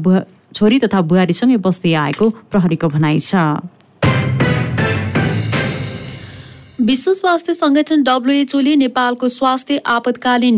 छोरी 0.56 0.78
तथा 0.80 1.02
बुहारीसँगै 1.12 1.58
बस्दै 1.60 1.94
आएको 2.02 2.30
प्रहरीको 2.52 2.88
भनाइ 2.88 3.20
छ। 3.20 3.36
विश्व 6.88 7.14
स्वास्थ्य 7.14 7.54
संगठन 7.54 8.04
डब्लुएचओले 8.04 8.76
नेपालको 8.80 9.28
स्वास्थ्य 9.30 9.82
आपतकालीन 9.92 10.58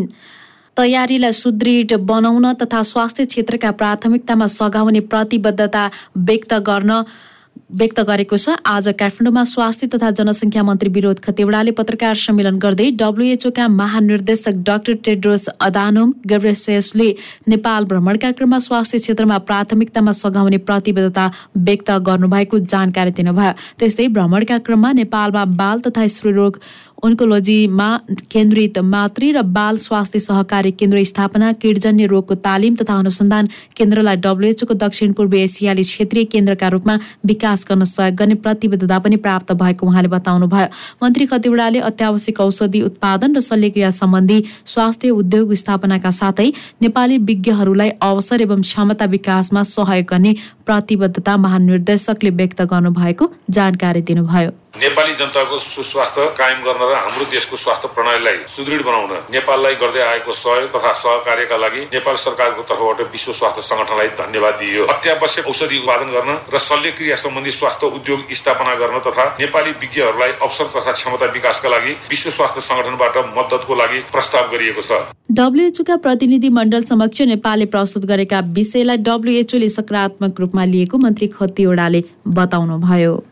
तयारीलाई 0.77 1.31
सुदृढ 1.33 1.93
बनाउन 2.05 2.53
तथा 2.61 2.81
स्वास्थ्य 2.91 3.25
क्षेत्रका 3.33 3.71
प्राथमिकतामा 3.81 4.47
सघाउने 4.53 5.01
प्रतिबद्धता 5.09 5.83
व्यक्त 6.29 6.53
गर्न 6.69 7.01
व्यक्त 7.69 8.00
गरेको 8.00 8.38
छ। 8.38 8.50
आज 8.65 8.88
काठमाडौँमा 8.95 9.43
स्वास्थ्य 9.43 9.88
तथा 9.93 10.09
जनसङ्ख्या 10.17 10.63
मन्त्री 10.63 10.89
विरोध 10.89 11.19
खतेवडाले 11.19 11.71
पत्रकार 11.75 12.15
सम्मेलन 12.15 12.57
गर्दै 12.57 12.89
डब्लुएचओका 12.95 13.67
महानिर्देशक 13.67 14.63
डाक्टर 14.63 14.93
टेड्रोस 15.03 15.47
अदानोम 15.59 16.13
गेब्रेसेसले 16.25 17.09
नेपाल 17.47 17.86
भ्रमणका 17.86 18.31
क्रममा 18.31 18.59
स्वास्थ्य 18.67 18.97
क्षेत्रमा 18.97 19.38
प्राथमिकतामा 19.43 20.12
सघाउने 20.15 20.57
प्रतिबद्धता 20.63 21.25
व्यक्त 21.67 21.91
गर्नुभएको 22.07 22.57
जानकारी 22.71 23.12
दिनुभयो। 23.19 23.51
त्यस्तै 23.79 24.07
भ्रमणका 24.15 24.57
क्रममा 24.63 24.91
नेपालमा 25.03 25.43
बाल 25.59 25.79
तथा 25.83 26.07
स्त्रीरोग 26.07 26.59
ओन्कोलोजीमा 27.03 27.87
केन्द्रित 28.31 28.77
मातृ 28.83 29.31
र 29.33 29.41
बाल 29.53 29.77
स्वास्थ्य 29.77 30.19
सहकारी 30.19 30.71
केन्द्र 30.73 31.03
स्थापना 31.03 31.51
किडजन्य 31.61 32.05
रोगको 32.09 32.35
तालिम 32.41 32.75
तथा 32.75 32.93
अनुसन्धान 32.97 33.47
केन्द्रलाई 33.77 34.15
डब्लुएचओको 34.25 34.73
दक्षिण 34.73 35.13
पूर्व 35.13 35.35
एसियाली 35.35 35.83
क्षेत्रीय 35.83 36.25
केन्द्रका 36.33 36.67
रूपमा 36.67 36.95
विकास 37.25 37.65
गर्न 37.69 37.83
सहयोग 37.85 38.15
गर्ने 38.17 38.35
प्रतिबद्धता 38.41 38.99
पनि 38.99 39.15
प्राप्त 39.21 39.51
भएको 39.53 39.87
उहाँले 39.87 40.09
बताउनुभयो। 40.09 40.67
मन्त्री 41.03 41.25
खतिवड़ाले 41.29 41.79
अत्यावश्यक 41.85 42.41
औषधि 42.41 42.81
उत्पादन 42.89 43.35
र 43.37 43.41
शल्यक्रिया 43.45 43.91
सम्बन्धी 43.93 44.43
स्वास्थ्य 44.65 45.09
उद्योग 45.21 45.53
स्थापनाका 45.53 46.11
साथै 46.21 46.49
नेपाली 46.81 47.17
विज्ञहरूलाई 47.29 47.89
अवसर 48.01 48.41
एवं 48.41 48.61
क्षमता 48.61 49.05
विकासमा 49.05 49.63
सहयोग 49.69 50.05
गर्ने 50.09 50.35
प्रतिबद्धता 50.67 51.36
महानिर्देशकले 51.47 52.29
व्यक्त 52.39 52.62
गर्नुभएको 52.71 53.25
जानकारी 53.57 54.01
दिनुभयो। 54.07 54.51
नेपाली 54.77 55.13
जनताको 55.19 55.57
सुस्वास्थ्य 55.57 56.25
कायम 56.38 56.59
गर्न 56.63 56.81
र 56.89 56.95
हाम्रो 56.95 57.25
देशको 57.31 57.57
स्वास्थ्य 57.57 57.88
प्रणालीलाई 57.95 58.38
सुदृढ 58.47 58.81
बनाउन 58.86 59.12
नेपाललाई 59.33 59.75
गर्दै 59.81 60.01
आएको 60.07 60.33
सहयोग 60.39 60.69
तथा 60.75 60.91
सहकार्यका 61.01 61.57
लागि 61.57 61.81
नेपाल 61.93 62.15
सरकारको 62.24 62.62
तर्फबाट 62.69 63.01
विश्व 63.13 63.31
स्वास्थ्य 63.39 63.62
संगठनलाई 63.69 64.09
धन्यवाद 64.19 64.53
दिइयो। 64.62 64.86
अत्यावश्यक 64.95 65.47
औषधि 65.47 65.77
उत्पादन 65.79 66.09
गर्न 66.15 66.38
र 66.53 66.59
शल्यक्रिया 66.67 67.15
सम्बन्धी 67.24 67.51
स्वास्थ्य 67.51 67.88
उद्योग 67.97 68.19
स्थापना 68.39 68.75
गर्न 68.81 69.00
तथा 69.07 69.25
नेपाली 69.39 69.71
विज्ञहरूलाई 69.81 70.31
अवसर 70.41 70.69
तथा 70.75 70.91
क्षमता 70.91 71.31
विकासका 71.33 71.69
लागि 71.69 71.91
विश्व 72.12 72.29
स्वास्थ्य 72.38 72.62
संगठनबाट 72.69 73.17
मद्दतको 73.38 73.75
लागि 73.75 74.00
प्रस्ताव 74.13 74.51
गरिएको 74.53 74.81
छ। 74.81 75.01
डब्लुएचओका 75.38 75.95
प्रतिनिधि 76.05 76.50
मण्डल 76.50 76.83
समक्ष 76.83 77.21
नेपालले 77.33 77.65
प्रस्तुत 77.74 78.05
गरेका 78.05 78.39
विषयलाई 78.53 78.97
डब्लुएचओले 79.09 79.69
सकारात्मक 79.69 80.39
रूपमा 80.39 80.56
लिएको 80.65 80.97
मन्त्री 80.97 81.27
खतिवड़ाले 81.27 82.03
बताउनुभयो। 82.27 83.23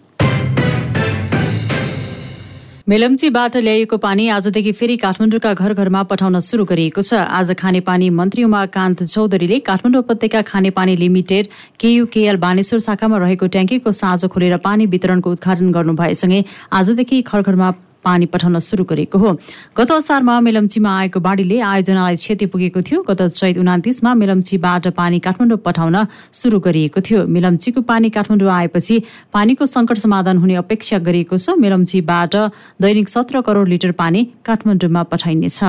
मेलम्चीबाट 2.88 3.55
ल्याइएको 3.58 3.98
पानी 3.98 4.27
आजदेखि 4.29 4.72
फेरि 4.72 4.98
काठमाडौँका 4.98 5.53
घर 5.53 5.74
घरमा 5.74 6.01
पठाउन 6.03 6.39
सुरु 6.39 6.65
गरिएको 6.65 7.01
छ। 7.01 7.13
आज 7.13 7.51
खानेपानी 7.58 8.10
मन्त्री 8.10 8.44
उमाकान्त 8.44 9.03
चौधरीले 9.03 9.60
काठमाडौँ 9.60 10.01
उपत्यका 10.01 10.41
खानेपानी 10.41 10.96
लिमिटेड 10.96 11.48
केयुकेएल 11.82 12.38
बानेश्वर 12.38 12.79
शाखामा 12.79 13.17
रहेको 13.17 13.48
ट्याङ्कीको 13.48 13.91
साँझो 13.91 14.27
खोलेर 14.29 14.58
पानी 14.62 14.86
वितरणको 14.86 15.32
उद्घाटन 15.32 15.72
गर्नु 15.72 15.94
भएसँगै 15.98 16.44
आजदेखि 16.72 17.22
घर 17.22 17.41
घरमा 17.41 17.72
पानी 18.06 18.26
पठाउन 18.30 18.60
सुरु 18.62 18.84
गरेको 18.86 19.18
हो। 19.18 19.32
गत 19.78 19.92
असारमा 19.92 20.40
मेलम्चीमा 20.40 20.92
आएको 21.00 21.20
बाढीले 21.20 21.60
आयोजनालाई 21.62 22.16
क्षति 22.16 22.46
पुगेको 22.46 22.82
थियो। 22.82 23.02
गत 23.10 23.22
चैत 23.34 23.58
उनातिसमा 23.58 24.14
मेलम्चीबाट 24.14 24.88
पानी 24.94 25.20
काठमाडौँ 25.26 25.58
पठाउन 25.66 25.98
सुरु 26.34 26.60
गरिएको 26.60 27.02
थियो। 27.02 27.26
मेलम्चीको 27.28 27.82
पानी 27.82 28.10
काठमाडौँ 28.10 28.52
आएपछि 28.52 28.96
पानीको 29.34 29.66
सङ्कट 29.66 29.98
समाधान 29.98 30.38
हुने 30.38 30.56
अपेक्षा 30.56 30.98
गरिएको 31.02 31.38
छ। 31.38 31.58
मेलम्चीबाट 31.58 32.36
दैनिक 32.82 33.10
सत्र 33.10 33.42
करोड 33.42 33.68
लिटर 33.68 33.92
पानी 33.98 34.24
काठमाडौँमा 34.46 35.04
पठाइनेछ। 35.12 35.60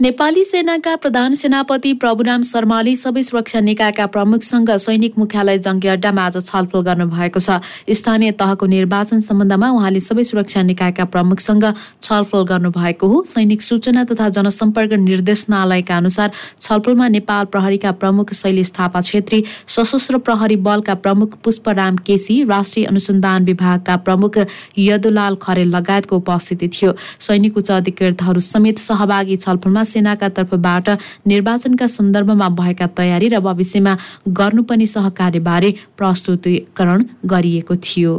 नेपाली 0.00 0.42
सेनाका 0.44 0.94
प्रधान 0.96 1.34
सेनापति 1.34 1.92
प्रभुराम 1.94 2.42
शर्माले 2.42 2.94
सबै 2.96 3.22
सुरक्षा 3.22 3.60
निकायका 3.60 4.06
प्रमुखसँग 4.06 4.70
सैनिक 4.78 5.18
मुख्यालय 5.18 5.58
जङ्गी 5.58 5.88
अड्डामा 5.88 6.22
आज 6.22 6.36
छलफल 6.46 6.82
गर्नु 6.86 7.06
भएको 7.10 7.40
छ। 7.40 7.58
स्थानीय 7.90 8.30
तहको 8.38 8.66
निर्वाचन 8.68 9.20
सम्बन्धमा 9.20 9.70
उहाँले 9.70 10.00
सबै 10.00 10.24
सुरक्षा 10.24 10.62
निकायका 10.62 11.04
प्रमुखसँग 11.04 11.64
छलफल 12.08 12.42
गर्नु 12.44 12.70
भएको 12.70 13.06
हो। 13.08 13.22
सैनिक 13.28 13.62
सूचना 13.62 14.04
तथा 14.04 14.28
जनसम्पर्क 14.30 14.92
निर्देशनालयका 15.00 15.96
अनुसार 15.96 16.30
छलफलमा 16.60 17.08
नेपाल 17.08 17.44
प्रहरीका 17.52 17.92
प्रमुख 17.94 18.32
शैलेश 18.34 18.72
थापा 18.78 19.00
छेत्री 19.02 19.42
सशस्त्र 19.68 20.18
प्रहरी 20.20 20.56
बलका 20.64 20.94
प्रमुख 20.96 21.36
पुष्पराम 21.44 21.96
केसी 22.06 22.42
राष्ट्रिय 22.46 22.84
अनुसन्धान 22.86 23.44
विभागका 23.44 23.96
प्रमुख 23.98 24.38
यदुलाल 24.78 25.36
खरेल 25.42 25.74
लगायतको 25.76 26.16
उपस्थिति 26.16 26.68
थियो। 26.70 26.94
सैनिक 27.20 27.56
उच्च 27.56 27.70
अधिकृतहरू 27.72 28.40
समेत 28.42 28.78
सहभागी 28.78 29.36
छलफलमा 29.36 29.84
सेनाका 29.84 30.28
तर्फबाट 30.30 30.88
निर्वाचनका 31.26 31.86
सन्दर्भमा 31.88 32.48
भएका 32.56 32.86
तयारी 32.96 33.28
र 33.28 33.40
भविष्यमा 33.42 33.96
गर्नुपर्ने 34.40 34.86
सहकार्यबारे 34.88 35.74
प्रस्तुतिकरण 35.98 37.04
गरिएको 37.26 37.76
थियो। 37.78 38.14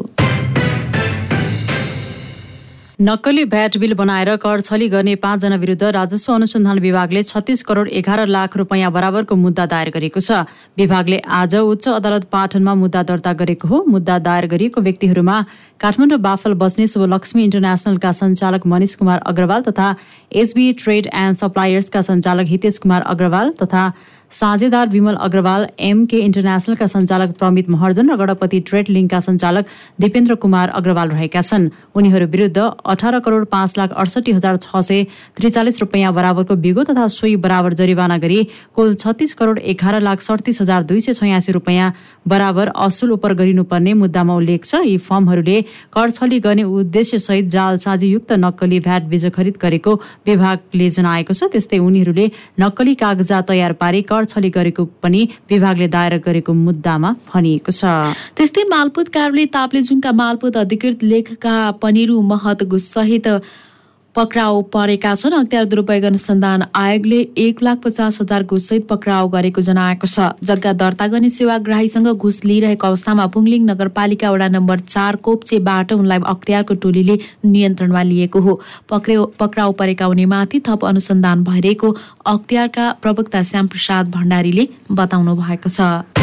नक्कली 2.99 3.43
भ्याट 3.45 3.77
बिल 3.77 3.93
बनाएर 3.93 4.35
कर 4.35 4.61
छली 4.61 4.87
गर्ने 4.89 5.13
पाँचजना 5.15 5.55
विरुद्ध 5.55 5.83
राजस्व 5.85 6.33
अनुसन्धान 6.33 6.79
विभागले 6.79 7.21
छत्तिस 7.23 7.61
करोड 7.63 7.87
एघार 7.89 8.25
लाख 8.27 8.57
रुपियाँ 8.57 8.91
बराबरको 8.91 9.35
मुद्दा 9.35 9.65
दायर 9.65 9.89
गरेको 9.89 10.19
छ। 10.19 10.43
विभागले 10.77 11.19
आज 11.23 11.55
उच्च 11.55 11.87
अदालत 11.89 12.23
पाटनमा 12.27 12.73
मुद्दा 12.75 13.03
दर्ता 13.05 13.33
गरेको 13.39 13.67
हो। 13.67 13.83
मुद्दा 13.87 14.19
दायर 14.19 14.47
गरिएको 14.51 14.81
व्यक्तिहरूमा 14.81 15.39
काठमाडौँ 15.79 16.19
बाफल 16.19 16.53
बस्ने 16.59 16.87
शुभलक्ष्मी 16.89 17.43
इन्टरनेसनलका 17.43 18.11
सञ्चालक 18.11 18.67
मनिष 18.67 18.95
कुमार 18.99 19.19
अग्रवाल 19.27 19.61
तथा 19.63 19.95
एसबी 20.35 20.71
ट्रेड 20.83 21.07
एन्ड 21.15 21.37
सप्लायर्सका 21.37 22.01
सञ्चालक 22.03 22.47
हितेश 22.51 22.77
कुमार 22.83 23.01
अग्रवाल 23.07 23.55
तथा 23.63 23.91
साझेदार 24.31 24.87
विमल 24.89 25.15
अग्रवाल 25.17 25.65
एमके 25.81 26.17
इन्टरनेसनलका 26.19 26.87
सञ्चालक 26.87 27.31
प्रमित 27.37 27.69
महर्जन 27.69 28.09
र 28.09 28.15
गणपति 28.15 28.59
ट्रेड 28.61 28.89
लिङ्कका 28.89 29.19
सञ्चालक 29.19 29.65
दिपेन्द्र 29.99 30.35
कुमार 30.35 30.69
अग्रवाल 30.71 31.09
रहेका 31.09 31.41
छन्। 31.41 31.69
उनीहरू 31.95 32.25
विरुद्ध 32.27 32.57
अठार 32.85 33.19
करोड 33.19 33.45
पाँच 33.47 33.73
लाख 33.77 33.89
अडसठी 33.93 34.31
हजार 34.31 34.57
छ 34.57 34.81
सय 34.81 35.03
त्रिचालिस 35.37 35.79
रुपियाँ 35.81 36.13
बराबरको 36.13 36.55
बिगो 36.57 36.83
तथा 36.83 37.07
सोही 37.09 37.35
बराबर 37.41 37.73
जरिवाना 37.73 38.17
गरी 38.19 38.43
कुल 38.75 38.93
छत्तिस 38.95 39.33
करोड 39.33 39.59
एघार 39.65 39.99
लाख 40.01 40.21
सडतिस 40.21 40.61
हजार 40.61 40.83
दुई 40.83 40.99
सय 40.99 41.13
छयासी 41.13 41.51
रुपियाँ 41.51 41.91
बराबर 42.27 42.71
असुल 42.77 43.11
उपर 43.11 43.33
गरिनुपर्ने 43.33 43.93
मुद्दामा 43.95 44.35
उल्लेख 44.35 44.65
छ। 44.65 44.83
यी 44.85 44.97
फर्महरूले 44.99 45.61
कर 45.89 46.09
छली 46.11 46.39
गर्ने 46.39 46.63
उद्देश्यसहित 46.63 47.49
जाल 47.49 47.77
साझीयुक्त 47.79 48.31
नक्कली 48.39 48.79
भ्याट 48.79 49.03
बीज 49.09 49.25
खरिद 49.33 49.57
गरेको 49.61 49.95
विभागले 50.27 50.89
जनाएको 50.91 51.33
छ। 51.33 51.51
त्यस्तै 51.51 51.77
उनीहरूले 51.79 52.29
नक्कली 52.59 52.93
कागजात 52.95 53.47
तयार 53.49 53.73
पारी 53.81 54.01
कर 54.03 54.18
छली 54.25 54.49
गरेको 54.49 54.85
पनि 54.85 55.29
विभागले 55.49 55.87
दायर 55.87 56.17
गरेको 56.17 56.53
मुद्दामा 56.53 57.15
भनिएको 57.33 57.71
छ। 57.71 57.85
त्यस्तै 58.35 58.63
मालपुत 58.63 59.07
कार्यालय 59.07 59.45
ताप्लेजुङका 59.45 60.11
मालपुत 60.11 60.57
अधिकृत 60.57 61.03
लेखका 61.03 61.71
पनिरु 61.71 62.21
महत 62.21 62.63
सहित 62.73 63.27
पक्राउ 64.15 64.61
परेका 64.73 65.13
छन्। 65.15 65.33
अख्तियार 65.33 65.65
दुरुपयोग 65.65 66.03
अनुसन्धान 66.03 66.63
आयोगले 66.75 67.19
एक 67.37 67.61
लाख 67.63 67.77
पचास 67.83 68.19
हजार 68.21 68.43
घुससहित 68.43 68.87
पक्राउ 68.87 69.27
गरेको 69.29 69.61
जनाएको 69.61 70.07
छ। 70.07 70.33
जग्गा 70.43 70.73
दर्ता 70.73 71.07
गर्ने 71.07 71.29
सेवाग्राहीसँग 71.29 72.07
घुस 72.17 72.43
लिइरहेको 72.45 72.87
अवस्थामा 72.87 73.25
पुङलिङ 73.29 73.65
नगरपालिका 73.65 74.31
वडा 74.31 74.47
नम्बर 74.49 74.79
चार 74.89 75.15
कोप्चेबाट 75.23 75.93
उनलाई 75.93 76.19
अख्तियारको 76.25 76.73
टोलीले 76.83 77.19
नियन्त्रणमा 77.45 78.03
लिएको 78.03 78.39
हो। 78.41 78.59
पक्राउ 78.89 79.25
पक्राउ 79.39 79.71
परेका 79.79 80.07
उनीमाथि 80.07 80.59
थप 80.67 80.85
अनुसन्धान 80.85 81.43
भइरहेको 81.43 81.95
अख्तियारका 82.27 82.91
प्रवक्ता 83.01 83.43
श्यामप्रसाद 83.43 84.09
भण्डारीले 84.11 84.67
बताउनु 84.91 85.35
भएको 85.35 85.69
छ। 85.69 86.18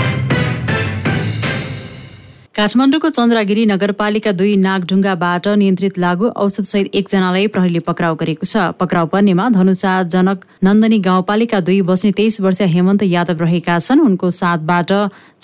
काठमाडौँको 2.56 3.08
चन्द्रागिरी 3.12 3.64
नगरपालिका 3.66 4.32
दुई 4.32 4.52
नागढुङ्गाबाट 4.56 5.48
नियन्त्रित 5.60 5.98
लागु 5.98 6.28
औषधसहित 6.42 6.94
एकजनालाई 6.96 7.46
प्रहरीले 7.52 7.82
पक्राउ 7.84 8.14
गरेको 8.16 8.48
छ। 8.48 8.72
पक्राउ 8.80 9.06
पर्नेमा 9.12 9.48
धनुषा 9.56 9.92
जनक 10.14 10.46
नन्दनी 10.64 10.98
गाउँपालिका 11.04 11.60
दुई 11.68 11.82
बस्ने 11.84 12.12
तेइस 12.16 12.40
वर्षीय 12.40 12.66
हेमन्त 12.72 13.02
यादव 13.04 13.44
रहेका 13.44 13.76
छन्। 13.78 14.00
उनको 14.00 14.30
साथबाट 14.40 14.92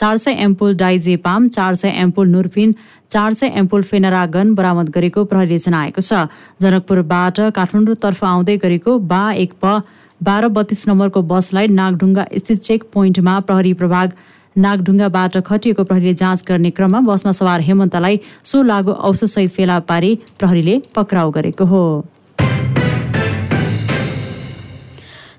चार 0.00 0.16
सय 0.25 0.40
एम्पुल 0.40 0.75
डाइजेपाम 0.81 1.49
चार 1.52 1.75
सय 1.85 1.92
एम्पुल 2.00 2.28
नुरफिन 2.33 2.75
चार 3.12 3.33
सय 3.37 3.52
एम्पुल 3.61 3.83
फेनरागन 3.92 4.54
बरामद 4.57 4.97
गरेको 4.97 5.28
प्रहरीले 5.28 5.59
जनाएको 5.69 6.00
छ। 6.00 6.25
जनकपुरबाट 6.64 7.40
काठमाडौँतर्फ 7.52 8.25
आउँदै 8.25 8.57
गरेको 8.64 8.99
बा 9.12 9.25
एक 9.37 9.61
प 9.61 9.85
बाह्र 10.25 10.49
बत्तीस 10.57 10.88
नम्बरको 10.88 11.21
बसलाई 11.28 11.66
नागढुङ्गा 11.76 12.25
स्थित 12.40 12.59
चेक 12.64 12.92
पोइन्टमा 12.95 13.40
प्रहरी 13.47 13.73
प्रभाग 13.76 14.12
नागढुङ्गाबाट 14.56 15.37
खटिएको 15.47 15.85
प्रहरीले 15.85 16.14
जाँच 16.14 16.44
गर्ने 16.49 16.71
क्रममा 16.71 17.00
बसमा 17.00 17.32
सवार 17.32 17.61
हेमन्तलाई 17.61 18.21
सो 18.44 18.62
लागु 18.62 18.92
औषधसहित 18.92 19.50
फेला 19.50 19.78
पारी 19.88 20.18
प्रहरीले 20.38 20.82
पक्राउ 20.94 21.30
गरेको 21.30 21.64
हो। 21.64 21.82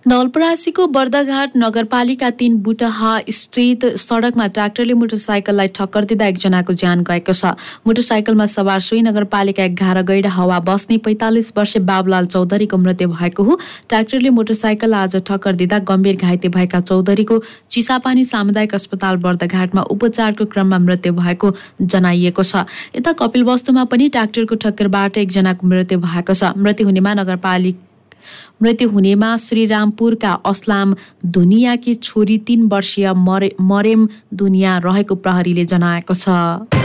नवलपरासीको 0.06 0.86
बर्दाघाट 0.88 1.52
नगरपालिका 1.58 2.30
तीन 2.40 2.56
बुटहा 2.64 3.12
स्थित 3.32 3.86
सडकमा 3.98 4.48
ट्र्याक्टरले 4.48 4.94
मोटरसाइकललाई 4.94 5.68
ठक्कर 5.76 6.04
दिँदा 6.06 6.26
एकजनाको 6.28 6.74
ज्यान 6.74 7.04
गएको 7.08 7.34
छ। 7.34 7.52
मोटरसाइकलमा 7.88 8.46
सवार 8.46 8.80
सोही 8.84 9.02
नगरपालिका 9.02 9.64
एघार 9.64 10.02
गैडा 10.04 10.30
हावा 10.30 10.60
बस्ने 10.62 10.98
पैँतालिस 11.06 11.52
वर्षीय 11.58 11.82
बाबुलाल 11.82 12.26
चौधरीको 12.36 12.78
मृत्यु 12.78 13.08
भएको 13.10 13.44
हो। 13.44 13.56
ट्र्याक्टरले 13.88 14.30
मोटरसाइकल 14.36 14.94
आज 14.94 15.16
ठक्कर 15.24 15.56
दिँदा 15.56 15.80
गम्भीर 15.88 16.16
घाइते 16.20 16.50
भएका 16.52 16.82
चौधरीको 16.84 17.40
चिसापानी 17.72 18.24
सामुदायिक 18.26 18.76
अस्पताल 18.76 19.24
बर्दाघाटमा 19.24 19.82
उपचारको 19.96 20.46
क्रममा 20.52 20.80
मृत्यु 20.84 21.14
भएको 21.14 21.54
जनाइएको 21.80 22.44
छ। 22.44 22.68
यता 23.00 23.16
कपिलवस्तुमा 23.24 23.84
पनि 23.88 24.10
ट्र्याक्टरको 24.10 24.56
ठक्करबाट 24.68 25.18
एकजनाको 25.24 25.68
मृत्यु 25.68 26.00
भएको 26.02 26.34
छ। 26.34 26.54
मृत्यु 26.60 26.92
हुनेमा 26.92 27.14
नगरपालिका 27.24 27.92
मृत्यु 28.64 28.90
हुनेमा 28.90 29.30
श्रीरामपुरका 29.38 30.32
अस्लाम 30.46 30.96
धुनियाकी 31.38 31.96
छोरी 32.08 32.38
तीन 32.48 32.68
वर्षीय 32.68 33.12
मरे 33.26 33.52
मरेम 33.62 34.08
दुनिया 34.34 34.78
रहेको 34.86 35.16
प्रहरीले 35.16 35.66
जनाएको 35.74 36.14
छ। 36.14 36.83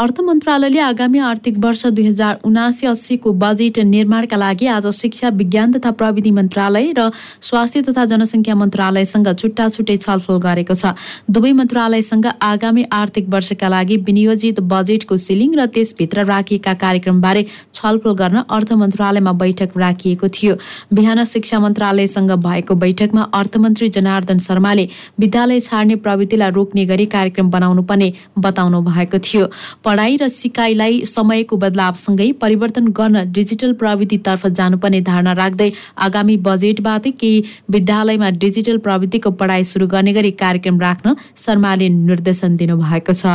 अर्थ 0.00 0.20
मन्त्रालयले 0.24 0.78
आगामी 0.80 1.18
आर्थिक 1.20 1.56
वर्ष 1.60 1.86
दुई 1.86 2.06
हजार 2.06 2.38
उनासी 2.44 2.86
अस्सीको 2.86 3.32
बजेट 3.40 3.78
निर्माणका 3.84 4.36
लागि 4.36 4.66
आज 4.74 4.86
शिक्षा 4.96 5.28
विज्ञान 5.36 5.72
तथा 5.72 5.90
प्रविधि 5.92 6.30
मन्त्रालय 6.32 6.86
र 6.98 7.08
स्वास्थ्य 7.48 7.82
तथा 7.88 8.04
जनसङ्ख्या 8.12 8.54
मन्त्रालयसँग 8.54 9.28
छुट्टा 9.34 9.68
छुट्टै 9.68 9.96
छलफल 9.96 10.38
गरेको 10.44 10.74
छ। 10.74 10.92
दुवै 11.28 11.52
मन्त्रालयसँग 11.52 12.26
आगामी 12.42 12.84
आर्थिक 12.92 13.28
वर्षका 13.28 13.68
लागि 13.68 13.96
विनियोजित 14.06 14.60
बजेटको 14.72 15.16
सिलिङ 15.18 15.58
र 15.60 15.66
त्यसभित्र 15.74 16.24
राखिएका 16.32 16.74
कार्यक्रमबारे 16.84 17.44
छलफल 17.74 18.16
गर्न 18.22 18.44
अर्थ 18.48 18.72
मन्त्रालयमा 18.84 19.32
बैठक 19.44 19.76
राखिएको 19.84 20.28
थियो। 20.30 20.56
बिहान 20.94 21.24
शिक्षा 21.34 21.60
मन्त्रालयसँग 21.66 22.32
भएको 22.48 22.78
बैठकमा 22.86 23.28
अर्थमन्त्री 23.34 23.88
जनार्दन 23.98 24.38
शर्माले 24.48 24.88
विद्यालय 25.20 25.60
छाड्ने 25.68 26.00
प्रवृत्तिलाई 26.00 26.50
रोक्ने 26.56 26.86
गरी 26.86 27.06
कार्यक्रम 27.18 27.50
बनाउनु 27.50 27.82
पर्ने 27.84 28.12
बताउनु 28.40 28.82
भएको 28.90 29.24
थियो। 29.28 29.52
पढाइ 29.90 30.16
र 30.16 30.26
सिकाइलाई 30.30 30.98
समयको 31.06 31.56
बदलावसँगै 31.56 32.26
परिवर्तन 32.40 32.86
गर्न 32.96 33.22
डिजिटल 33.32 33.72
प्रविधितर्फ 33.78 34.46
जानुपर्ने 34.58 35.00
धारणा 35.02 35.32
राख्दै 35.38 35.70
आगामी 36.06 36.36
बजेटबाट 36.44 37.08
केही 37.20 37.40
विद्यालयमा 37.70 38.28
डिजिटल 38.38 38.78
प्रविधिको 38.84 39.30
पढाइ 39.40 39.64
सुरु 39.70 39.86
गर्ने 39.94 40.12
गरी 40.12 40.30
कार्यक्रम 40.42 40.78
राख्न 40.80 41.14
शर्माले 41.44 41.88
निर्देशन 41.96 42.56
दिनुभएको 42.56 43.14
छ। 43.14 43.34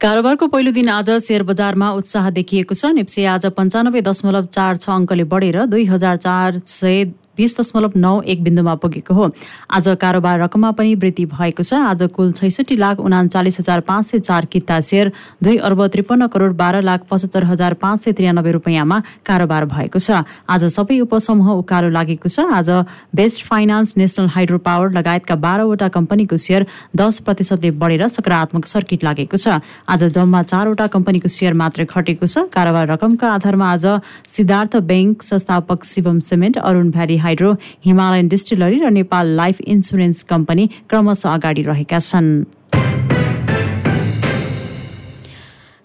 कारोबारको 0.00 0.46
पहिलो 0.46 0.70
दिन 0.72 0.88
आज 0.90 1.10
शेयर 1.22 1.42
बजारमा 1.44 1.90
उत्साह 1.94 2.30
देखिएको 2.38 2.74
छ। 2.74 2.92
नेप्से 2.94 3.24
आज 3.32 3.46
पन्चानब्बे 3.58 4.00
दशमलव 4.04 4.46
चार 4.54 4.76
छ 4.76 4.90
अङ्कले 4.92 5.24
बढेर 5.34 5.58
दुई 5.66 5.84
हजार 5.88 6.22
चार 6.22 6.62
सय 6.68 7.04
बिस 7.40 7.56
दशमलव 7.56 7.92
नौ 7.96 8.20
एक 8.28 8.42
बिन्दुमा 8.44 8.74
पुगेको 8.76 9.14
हो। 9.14 9.30
आज 9.72 9.88
कारोबार 9.96 10.40
रकममा 10.40 10.70
पनि 10.76 10.94
वृद्धि 10.94 11.24
भएको 11.26 11.62
छ। 11.64 11.72
आज 11.88 12.02
कुल 12.12 12.32
छैसठी 12.36 12.76
लाख 12.76 13.00
उनाचालिस 13.00 13.58
हजार 13.60 13.80
पाँच 13.88 14.06
सय 14.06 14.18
चार 14.20 14.44
किता 14.52 14.80
सेयर 14.84 15.12
दुई 15.40 15.56
अर्ब 15.64 15.86
त्रिपन्न 15.88 16.26
करोड 16.28 16.56
बाह्र 16.56 16.82
लाख 16.82 17.08
पचहत्तर 17.10 17.44
हजार 17.48 17.74
पाँच 17.80 18.04
सय 18.04 18.12
त्रियानब्बे 18.12 18.52
रुपियाँमा 18.52 18.98
कारोबार 19.24 19.64
भएको 19.72 19.98
छ। 19.98 20.20
आज 20.44 20.64
सबै 20.68 21.00
उपसमूह 21.00 21.48
उकालो 21.54 21.88
लागेको 21.88 22.28
छ। 22.28 22.44
आज 22.52 22.68
best 23.16 23.44
finance 23.46 23.96
national 23.96 24.28
hydro 24.36 24.58
power 24.60 24.92
लगायतका 24.92 25.34
बाह्रवटा 25.40 25.88
कम्पनीको 25.96 26.36
सेयर 26.36 26.66
दस 26.92 27.24
प्रतिशतले 27.24 27.70
बढेर 27.80 28.06
सकारात्मक 28.10 28.66
सर्किट 28.66 29.04
लागेको 29.04 29.40
छ। 29.40 29.64
आज 29.88 30.04
जम्मा 30.12 30.42
चारवटा 30.44 30.86
कम्पनीको 30.92 31.28
सेयर 31.30 31.56
मात्रै 31.56 31.88
घटेको 31.88 32.26
छ। 32.26 32.44
कारोबार 32.52 32.86
रकमका 32.92 33.32
आधारमा 33.32 33.72
आज 33.72 33.86
सिद्धार्थ 34.28 34.76
ब्याङ्क 34.92 35.22
संस्थापक 35.22 35.84
Shivam 35.86 36.20
cement 36.28 36.58
Arun 36.60 36.90
valley 36.90 37.16
hydro 37.30 37.56
Himalayan 37.86 38.28
distillery 38.28 38.78
र 38.82 38.90
नेपाल 38.90 39.26
लाइफ 39.38 39.60
इन्सुरेन्स 39.72 40.22
कम्पनी 40.30 40.64
क्रमशः 40.90 41.30
अगाडि 41.30 41.62
रहेका 41.62 41.98
छन्। 42.10 42.28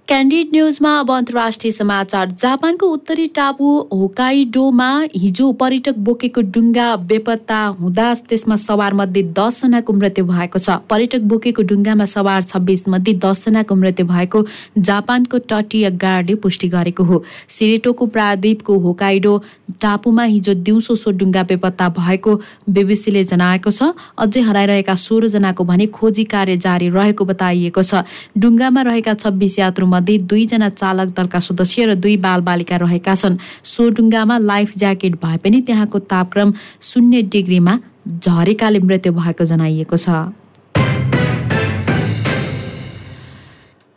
क्यान्डिड 0.07 0.47
न्युजमा 0.53 0.89
अब 0.99 1.11
अन्तर्राष्ट्रिय 1.11 1.71
समाचार। 1.73 2.31
जापानको 2.31 2.87
उत्तरी 2.93 3.25
टापु 3.35 3.67
होकाइडोमा 3.91 4.89
हिजो 5.15 5.51
पर्यटक 5.61 5.95
बोकेको 6.05 6.41
डुङ्गा 6.53 6.85
बेपत्ता 7.09 7.61
हुँदा 7.79 8.13
त्यसमा 8.29 8.55
सवार 8.55 8.93
मध्ये 8.93 9.23
दसजनाको 9.33 9.93
मृत्यु 9.93 10.25
भएको 10.25 10.59
छ। 10.59 10.69
पर्यटक 10.89 11.21
बोकेको 11.25 11.61
डुङ्गामा 11.71 12.05
सवार 12.05 12.41
छब्बिस 12.43 12.87
मध्ये 12.87 13.13
दसजनाको 13.17 13.75
मृत्यु 13.75 14.05
भएको 14.05 14.43
जापानको 14.77 15.39
तटीय 15.49 15.89
गार्डले 15.97 16.35
पुष्टि 16.37 16.67
गरेको 16.69 17.03
हो। 17.03 17.23
सिरेटोको 17.49 18.05
प्रायद्वीपको 18.05 18.77
होकाइडो 18.85 19.33
टापुमा 19.81 20.23
हिजो 20.23 20.53
दिउँसो 20.61 20.95
सो 20.95 21.11
डुङ्गा 21.17 21.43
बेपत्ता 21.49 21.89
भएको 21.97 22.35
बिबिसीले 22.69 23.23
जनाएको 23.25 23.71
छ। 23.71 23.89
अझै 24.21 24.41
हराइरहेका 24.51 24.95
सोह्रजनाको 25.07 25.63
भने 25.65 25.87
खोजी 25.97 26.23
कार्य 26.29 26.57
जारी 26.61 26.93
रहेको 26.93 27.25
बताइएको 27.25 27.81
छ। 27.81 28.05
डुङ्गामा 28.37 28.81
रहेका 28.91 29.13
छब्बिस 29.25 29.59
यात्रु 29.59 29.93
मध्ये 29.95 30.17
दुईजना 30.29 30.69
चालक 30.71 31.15
दलका 31.17 31.39
सदस्य 31.41 31.85
र 31.85 31.95
दुई 31.97 32.15
बालबालिका 32.21 32.75
रहेका 32.77 33.15
छन्। 33.15 33.41
सो 33.65 33.89
डुङ्गामा 33.97 34.37
लाइफ 34.45 34.77
ज्याकेट 34.77 35.13
भए 35.23 35.37
पनि 35.43 35.61
त्यहाँको 35.67 35.99
तापक्रम 36.05 36.53
शून्य 36.83 37.21
डिग्रीमा 37.33 37.77
झरेकाले 38.07 38.79
मृत्यु 38.79 39.13
भएको 39.13 39.45
जनाइएको 39.45 39.97
छ। 39.97 40.09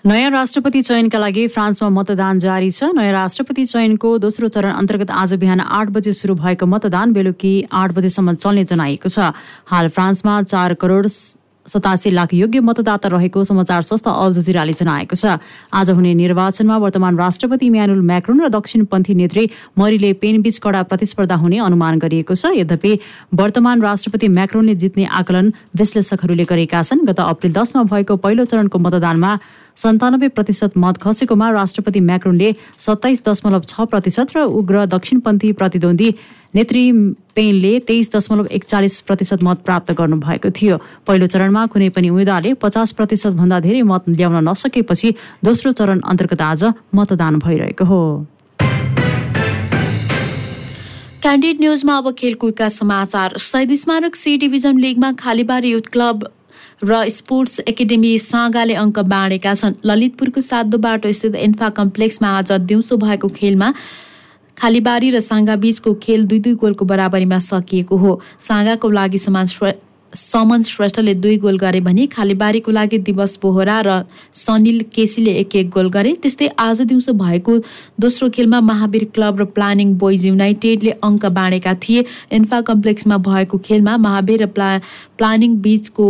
नयाँ 0.04 0.30
राष्ट्रपति 0.30 0.80
चयनका 0.82 1.18
लागि 1.18 1.46
फ्रान्समा 1.52 1.88
मतदान 1.90 2.38
जारी 2.38 2.70
छ। 2.70 2.84
नयाँ 2.96 3.12
राष्ट्रपति 3.12 3.64
चयनको 3.66 4.08
दोस्रो 4.18 4.48
चरण 4.48 4.72
अन्तर्गत 4.72 5.10
आज 5.12 5.34
बिहान 5.36 5.60
आठ 5.60 5.88
बजे 5.92 6.12
सुरु 6.12 6.34
भएको 6.34 6.66
मतदान 6.66 7.12
बेलुकी 7.12 7.52
आठ 7.72 7.92
बजेसम्म 7.92 8.34
चल्ने 8.34 8.64
जनाइएको 8.64 9.08
छ। 9.08 9.36
हाल 9.68 9.88
फ्रान्समा 9.92 10.42
चार 10.42 10.74
करोड 10.80 11.06
सतासी 11.68 12.10
लाख 12.10 12.34
योग्य 12.34 12.60
मतदाता 12.60 13.08
रहेको 13.08 13.44
समाचार 13.44 13.82
संस्था 13.82 14.10
अल 14.10 14.32
जजिराले 14.32 14.72
जनाएको 14.72 15.16
छ। 15.16 15.38
आज 15.70 15.90
हुने 15.90 16.14
निर्वाचनमा 16.14 16.76
वर्तमान 16.78 17.18
राष्ट्रपति 17.18 17.66
इम्यानुल 17.66 18.00
म्याक्रोन 18.02 18.40
र 18.40 18.48
दक्षिणपन्थी 18.48 19.14
नेत्री 19.14 19.44
मरिले 19.78 20.12
पेनबीच 20.16 20.58
कडा 20.58 20.82
प्रतिस्पर्धा 20.88 21.36
हुने 21.36 21.58
अनुमान 21.60 21.98
गरिएको 21.98 22.34
छ। 22.34 22.56
यद्यपि 22.56 22.92
वर्तमान 23.34 23.82
राष्ट्रपति 23.82 24.28
म्याक्रोनले 24.28 24.74
जित्ने 24.74 25.04
आकलन 25.04 25.52
विश्लेषकहरूले 25.76 26.44
गरेका 26.44 26.82
छन्। 26.82 27.04
गत 27.04 27.20
अप्रेल 27.20 27.52
दसमा 27.52 27.82
भएको 27.84 28.16
पहिलो 28.16 28.44
चरणको 28.44 28.78
मतदानमा 28.78 29.32
सन्तानब्बे 29.78 30.28
प्रतिशत 30.36 30.76
मत 30.76 30.96
खसेकोमा 31.02 31.50
राष्ट्रपति 31.52 32.00
म्याक्रोनले 32.02 32.52
सत्ताइस 32.78 33.22
दशमलव 33.26 33.62
छ 33.68 33.86
प्रतिशत 33.90 34.36
र 34.36 34.42
उग्र 34.58 34.84
दक्षिणपन्थी 34.94 35.52
प्रतिद्वन्दी 35.54 36.08
नेत्री 36.54 36.82
पेनले 37.36 37.72
तेइस 37.88 38.10
दशमलव 38.14 38.46
एकचालिस 38.50 39.00
प्रतिशत 39.06 39.42
मत 39.42 39.58
प्राप्त 39.64 39.92
गर्नुभएको 39.98 40.50
थियो। 40.50 40.76
पहिलो 41.06 41.26
चरणमा 41.26 41.66
कुनै 41.72 41.88
पनि 41.94 42.08
उम्मेद्वारले 42.08 42.54
पचास 42.62 42.92
प्रतिशत 42.98 43.38
भन्दा 43.38 43.60
धेरै 43.60 43.82
मत 43.90 44.08
ल्याउन 44.10 44.48
नसकेपछि 44.48 45.14
दोस्रो 45.44 45.72
चरण 45.72 46.00
अन्तर्गत 46.04 46.42
आज 46.42 46.64
मतदान 46.94 47.38
भइरहेको 47.38 47.84
हो। 47.84 48.00
क्यान्डिड 51.22 51.60
न्युजमा 51.60 51.96
अब 51.98 52.10
खेलकुदका 52.18 52.68
समाचार। 52.72 53.36
शहीद 53.38 53.74
स्मारक 53.76 54.14
सी 54.16 54.36
डिभिजन 54.38 54.78
लिगमा 54.78 55.12
खालीबारी 55.18 55.70
युथ 55.70 55.88
क्लब 55.92 56.26
र 56.82 57.08
स्पोर्ट्स 57.10 57.60
एकाडेमी 57.60 58.18
सागाले 58.20 58.74
अङ्क 58.76 58.98
बाँडेका 59.10 59.54
छन्। 59.54 59.74
ललितपुरको 59.84 60.40
सातो 60.40 60.78
बाटो 60.78 61.12
स्थित 61.12 61.34
एन्फा 61.36 61.68
कम्प्लेक्समा 61.74 62.28
आज 62.38 62.52
दिउँसो 62.62 62.96
भएको 62.96 63.28
खेलमा 63.34 63.72
खालीबारी 64.56 65.10
र 65.10 65.20
साङ्गा 65.20 65.56
बीचको 65.58 65.94
खेल 65.98 66.24
दुई 66.24 66.38
दुई 66.38 66.54
गोलको 66.54 66.84
बराबरीमा 66.84 67.38
सकिएको 67.42 67.96
हो। 67.96 68.20
सागाको 68.38 68.90
लागि 68.90 69.18
समान 69.18 69.46
समन 70.12 70.62
श्रेष्ठले 70.62 71.14
दुई 71.14 71.36
गोल 71.36 71.58
गरे 71.58 71.80
भने 71.80 72.06
खालीबारीको 72.06 72.70
लागि 72.72 72.98
दिवस 73.04 73.38
बोहरा 73.42 73.80
र 73.86 74.02
सनिल 74.32 74.80
केसीले 74.94 75.32
एक 75.34 75.56
एक 75.56 75.68
गोल 75.70 75.88
गरे। 75.90 76.14
त्यस्तै 76.22 76.48
आज 76.58 76.80
दिउँसो 76.82 77.12
भएको 77.12 77.58
दोस्रो 78.00 78.30
खेलमा 78.30 78.60
महावीर 78.62 79.04
क्लब 79.14 79.40
र 79.40 79.44
प्लानिङ 79.52 79.94
बोइज 79.98 80.26
युनाइटेडले 80.26 80.90
अङ्क 81.02 81.26
बाँडेका 81.26 81.74
थिए। 81.82 82.04
इन्फा 82.32 82.60
कम्प्लेक्समा 82.70 83.16
भएको 83.18 83.58
खेलमा 83.66 83.96
महावीर 83.98 84.42
र 84.42 84.46
प्ला 84.48 84.76
प्लानिङ 85.18 85.56
बीचको 85.60 86.08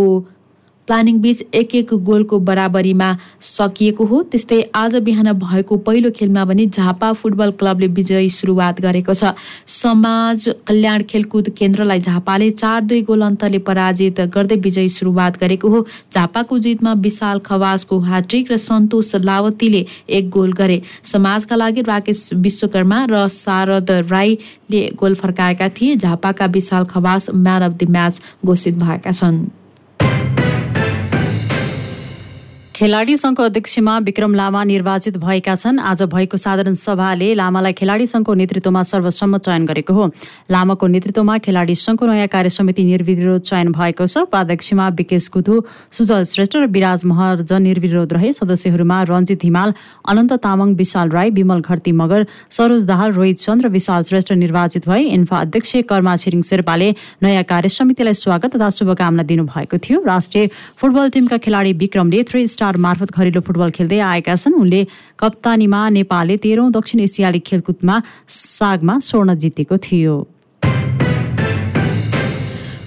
प्लानिङ 0.88 1.18
बीच 1.20 1.42
एक 1.54 1.74
एक 1.74 1.92
गोलको 2.02 2.38
बराबरीमा 2.40 3.08
सकिएको 3.44 4.04
हो। 4.04 4.22
त्यस्तै 4.24 4.60
आज 4.74 4.96
बिहान 5.04 5.32
भएको 5.38 5.76
पहिलो 5.84 6.10
खेलमा 6.10 6.44
भने 6.44 6.66
झापा 6.66 7.12
फुटबल 7.12 7.50
क्लबले 7.60 7.86
विजयी 7.92 8.28
सुरुवात 8.32 8.80
गरेको 8.80 9.14
छ। 9.14 9.32
समाज 9.68 10.48
कल्याण 10.66 11.02
खेलकुद 11.04 11.50
केन्द्रलाई 11.58 12.00
झापाले 12.00 12.50
चार 12.52 12.80
दुई 12.84 13.02
गोल 13.04 13.22
अन्तरले 13.22 13.58
पराजित 13.68 14.20
गर्दै 14.32 14.56
विजयी 14.64 14.88
सुरुवात 14.88 15.38
गरेको 15.40 15.68
हो। 15.68 15.84
झापाको 16.12 16.58
जितमा 16.58 16.92
विशाल 17.04 17.38
खवासको 17.44 17.98
ह्याट्रिक 18.00 18.52
र 18.52 18.56
सन्तोष 18.58 19.14
लावतीले 19.24 19.84
एक 20.08 20.30
गोल 20.30 20.52
गरे। 20.54 20.80
समाजका 21.04 21.56
लागि 21.56 21.82
राकेश 21.84 22.28
विश्वकर्मा 22.40 23.04
र 23.12 23.26
शारद 23.28 23.90
राईले 24.08 24.82
गोल 24.96 25.14
फर्काएका 25.14 25.68
थिए। 25.76 25.96
झापाका 25.98 26.46
Bishal 26.48 26.84
Khawas 26.86 27.30
man 27.36 27.62
of 27.62 27.76
the 27.76 27.90
match 27.90 28.20
घोषित 28.44 28.74
भएका 28.78 29.12
छन्। 29.12 29.57
खेलाडी 32.78 33.16
सङ्घको 33.16 33.42
अध्यक्षमा 33.42 33.92
विक्रम 34.06 34.34
लामा 34.38 34.62
निर्वाचित 34.64 35.16
भएका 35.18 35.54
छन्। 35.54 35.78
आज 35.82 36.02
भएको 36.14 36.36
साधारण 36.38 36.74
सभाले 36.78 37.34
लामालाई 37.34 37.72
खेलाडी 37.74 38.06
सङ्घको 38.06 38.34
नेतृत्वमा 38.38 38.82
सर्वसम्मत 38.86 39.42
चयन 39.42 39.64
गरेको 39.66 39.92
हो। 39.92 40.04
लामाको 40.46 40.86
नेतृत्वमा 40.86 41.38
खेलाडी 41.42 41.74
सङ्घको 41.74 42.06
नयाँ 42.06 42.28
कार्य 42.30 42.48
समिति 42.48 42.84
निर्विरोध 42.84 43.40
चयन 43.42 43.72
भएको 43.74 44.06
छ। 44.06 44.22
उपाध्यक्षमा 44.30 44.88
विकेश 44.94 45.26
कुथु 45.26 45.54
सुजल 45.90 46.22
श्रेष्ठ 46.24 46.54
र 46.56 46.66
विराज 46.70 47.02
महर्जन 47.04 47.62
निर्विरोध 47.62 48.12
रहे। 48.14 48.30
सदस्यहरूमा 48.38 49.02
रञ्जित 49.10 49.42
हिमाल 49.42 49.74
अनन्त 50.06 50.32
तामाङ 50.38 50.74
विशाल 50.78 51.10
राई 51.10 51.30
विमल 51.34 51.60
घरती 51.66 51.92
मगर 51.98 52.26
सरोज 52.46 52.86
दाहाल 52.86 53.10
रोहित 53.18 53.42
चन्द 53.42 53.66
र 53.66 53.68
विशाल 53.74 54.02
श्रेष्ठ 54.06 54.32
निर्वाचित 54.38 54.86
भए। 54.86 55.02
इन्फा 55.18 55.36
अध्यक्ष 55.40 55.74
कर्मा 55.90 56.14
छिरिङ 56.14 56.42
शेर्पाले 56.46 56.94
नयाँ 57.26 57.42
कार्य 57.42 57.74
समितिलाई 57.74 58.14
स्वागत 58.14 58.54
तथा 58.54 58.70
शुभकामना 58.70 59.22
दिनुभएको 59.26 59.82
थियो। 59.82 59.98
राष्ट्रिय 60.06 60.46
फुटबल 60.78 61.10
टिमका 61.10 61.42
खेलाडी 61.42 61.72
विक्रमले 61.74 62.22
थ्री 62.22 62.46
स्टार 62.46 62.66
मार्फत 62.76 63.12
घरेलु 63.12 63.40
फुटबल 63.40 63.70
खेल्दै 63.70 63.98
आएका 63.98 64.34
छन्। 64.36 64.54
उनले 64.54 64.86
कप्तानीमा 65.18 65.88
नेपालले 65.88 66.36
तेह्रौं 66.36 66.72
दक्षिण 66.72 67.00
एसियाली 67.00 67.38
खेलकुदमा 67.38 68.02
सागमा 68.28 68.98
स्वर्ण 68.98 69.34
जितेको 69.34 69.78
थियो। 69.78 70.16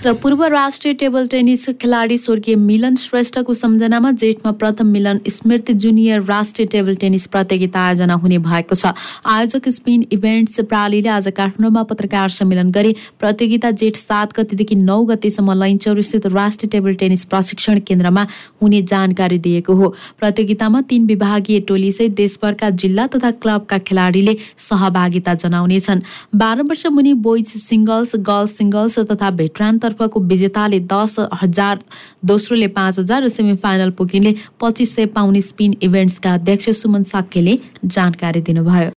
र 0.06 0.12
पूर्व 0.18 0.44
राष्ट्रिय 0.44 0.94
टेबल 0.98 1.28
टेनिस 1.28 1.68
खेलाडी 1.82 2.18
स्वर्गीय 2.18 2.56
मिलन 2.58 2.96
श्रेष्ठको 2.98 3.54
सम्झनामा 3.54 4.12
जेठमा 4.12 4.52
प्रथम 4.52 4.88
मिलन 4.88 5.20
स्मृति 5.30 5.74
जुनियर 5.74 6.22
राष्ट्रिय 6.26 6.68
टेबल 6.68 6.96
टेनिस 7.02 7.26
प्रतियोगिता 7.28 7.80
आयोजना 7.80 8.14
हुने 8.24 8.38
भएको 8.42 8.76
छ। 8.76 8.94
आयोजक 9.30 9.70
स्पेन 9.70 10.06
इभेन्ट्स 10.12 10.60
प्रालीले 10.70 11.10
आज 11.10 11.28
काठमाडौँमा 11.38 11.84
पत्रकार 11.92 12.30
सम्मेलन 12.30 12.72
गरी 12.72 12.96
प्रतियोगिता 13.20 13.72
जेठ 13.78 13.96
सात 13.96 14.34
गतिदेखि 14.40 14.76
नौ 14.82 15.04
गतिसम्म 15.06 15.54
लैनचौर 15.62 16.02
स्थित 16.02 16.26
राष्ट्रिय 16.34 16.70
टेबल 16.72 16.94
टेनिस 16.98 17.26
प्रशिक्षण 17.26 17.80
केन्द्रमा 17.88 18.26
हुने 18.62 18.82
जानकारी 18.82 19.38
दिएको 19.38 19.74
हो। 19.76 19.94
प्रतियोगितामा 20.20 20.82
तीन 20.90 21.06
विभागीय 21.14 21.60
टोलीसहित 21.70 22.16
देशभरका 22.16 22.70
जिल्ला 22.82 23.08
तथा 23.14 23.32
क्लबका 23.38 23.78
खेलाडीले 23.78 24.36
सहभागिता 24.58 25.34
जनाउनेछन्। 25.46 26.02
बाह्र 26.36 26.64
वर्ष 26.64 26.86
मुनि 26.90 27.14
बोइज 27.22 27.56
सिङ्गल्स 27.60 28.16
गर्ल्स 28.32 28.58
सिङ्गल्स 28.58 29.00
तथा 29.14 29.32
भेटरान 29.38 29.80
तर्फको 29.91 30.19
विजेताले 30.32 30.80
दस 30.88 31.15
हजार 31.41 31.80
दोस्रोले 32.25 32.67
पाँच 32.71 32.99
हजार 32.99 33.23
र 33.23 33.27
सेमी 33.30 33.56
फाइनल 33.58 33.89
पुग्नेले 33.99 34.36
पच्चिस 34.60 34.95
सय 34.95 35.06
पाउने 35.13 35.41
स्पिन 35.43 35.75
इभेन्ट्सका 35.82 36.34
अध्यक्ष 36.34 36.69
सुमन 36.82 37.04
साक्यले 37.06 37.58
जानकारी 37.86 38.41
दिनुभयो। 38.41 38.89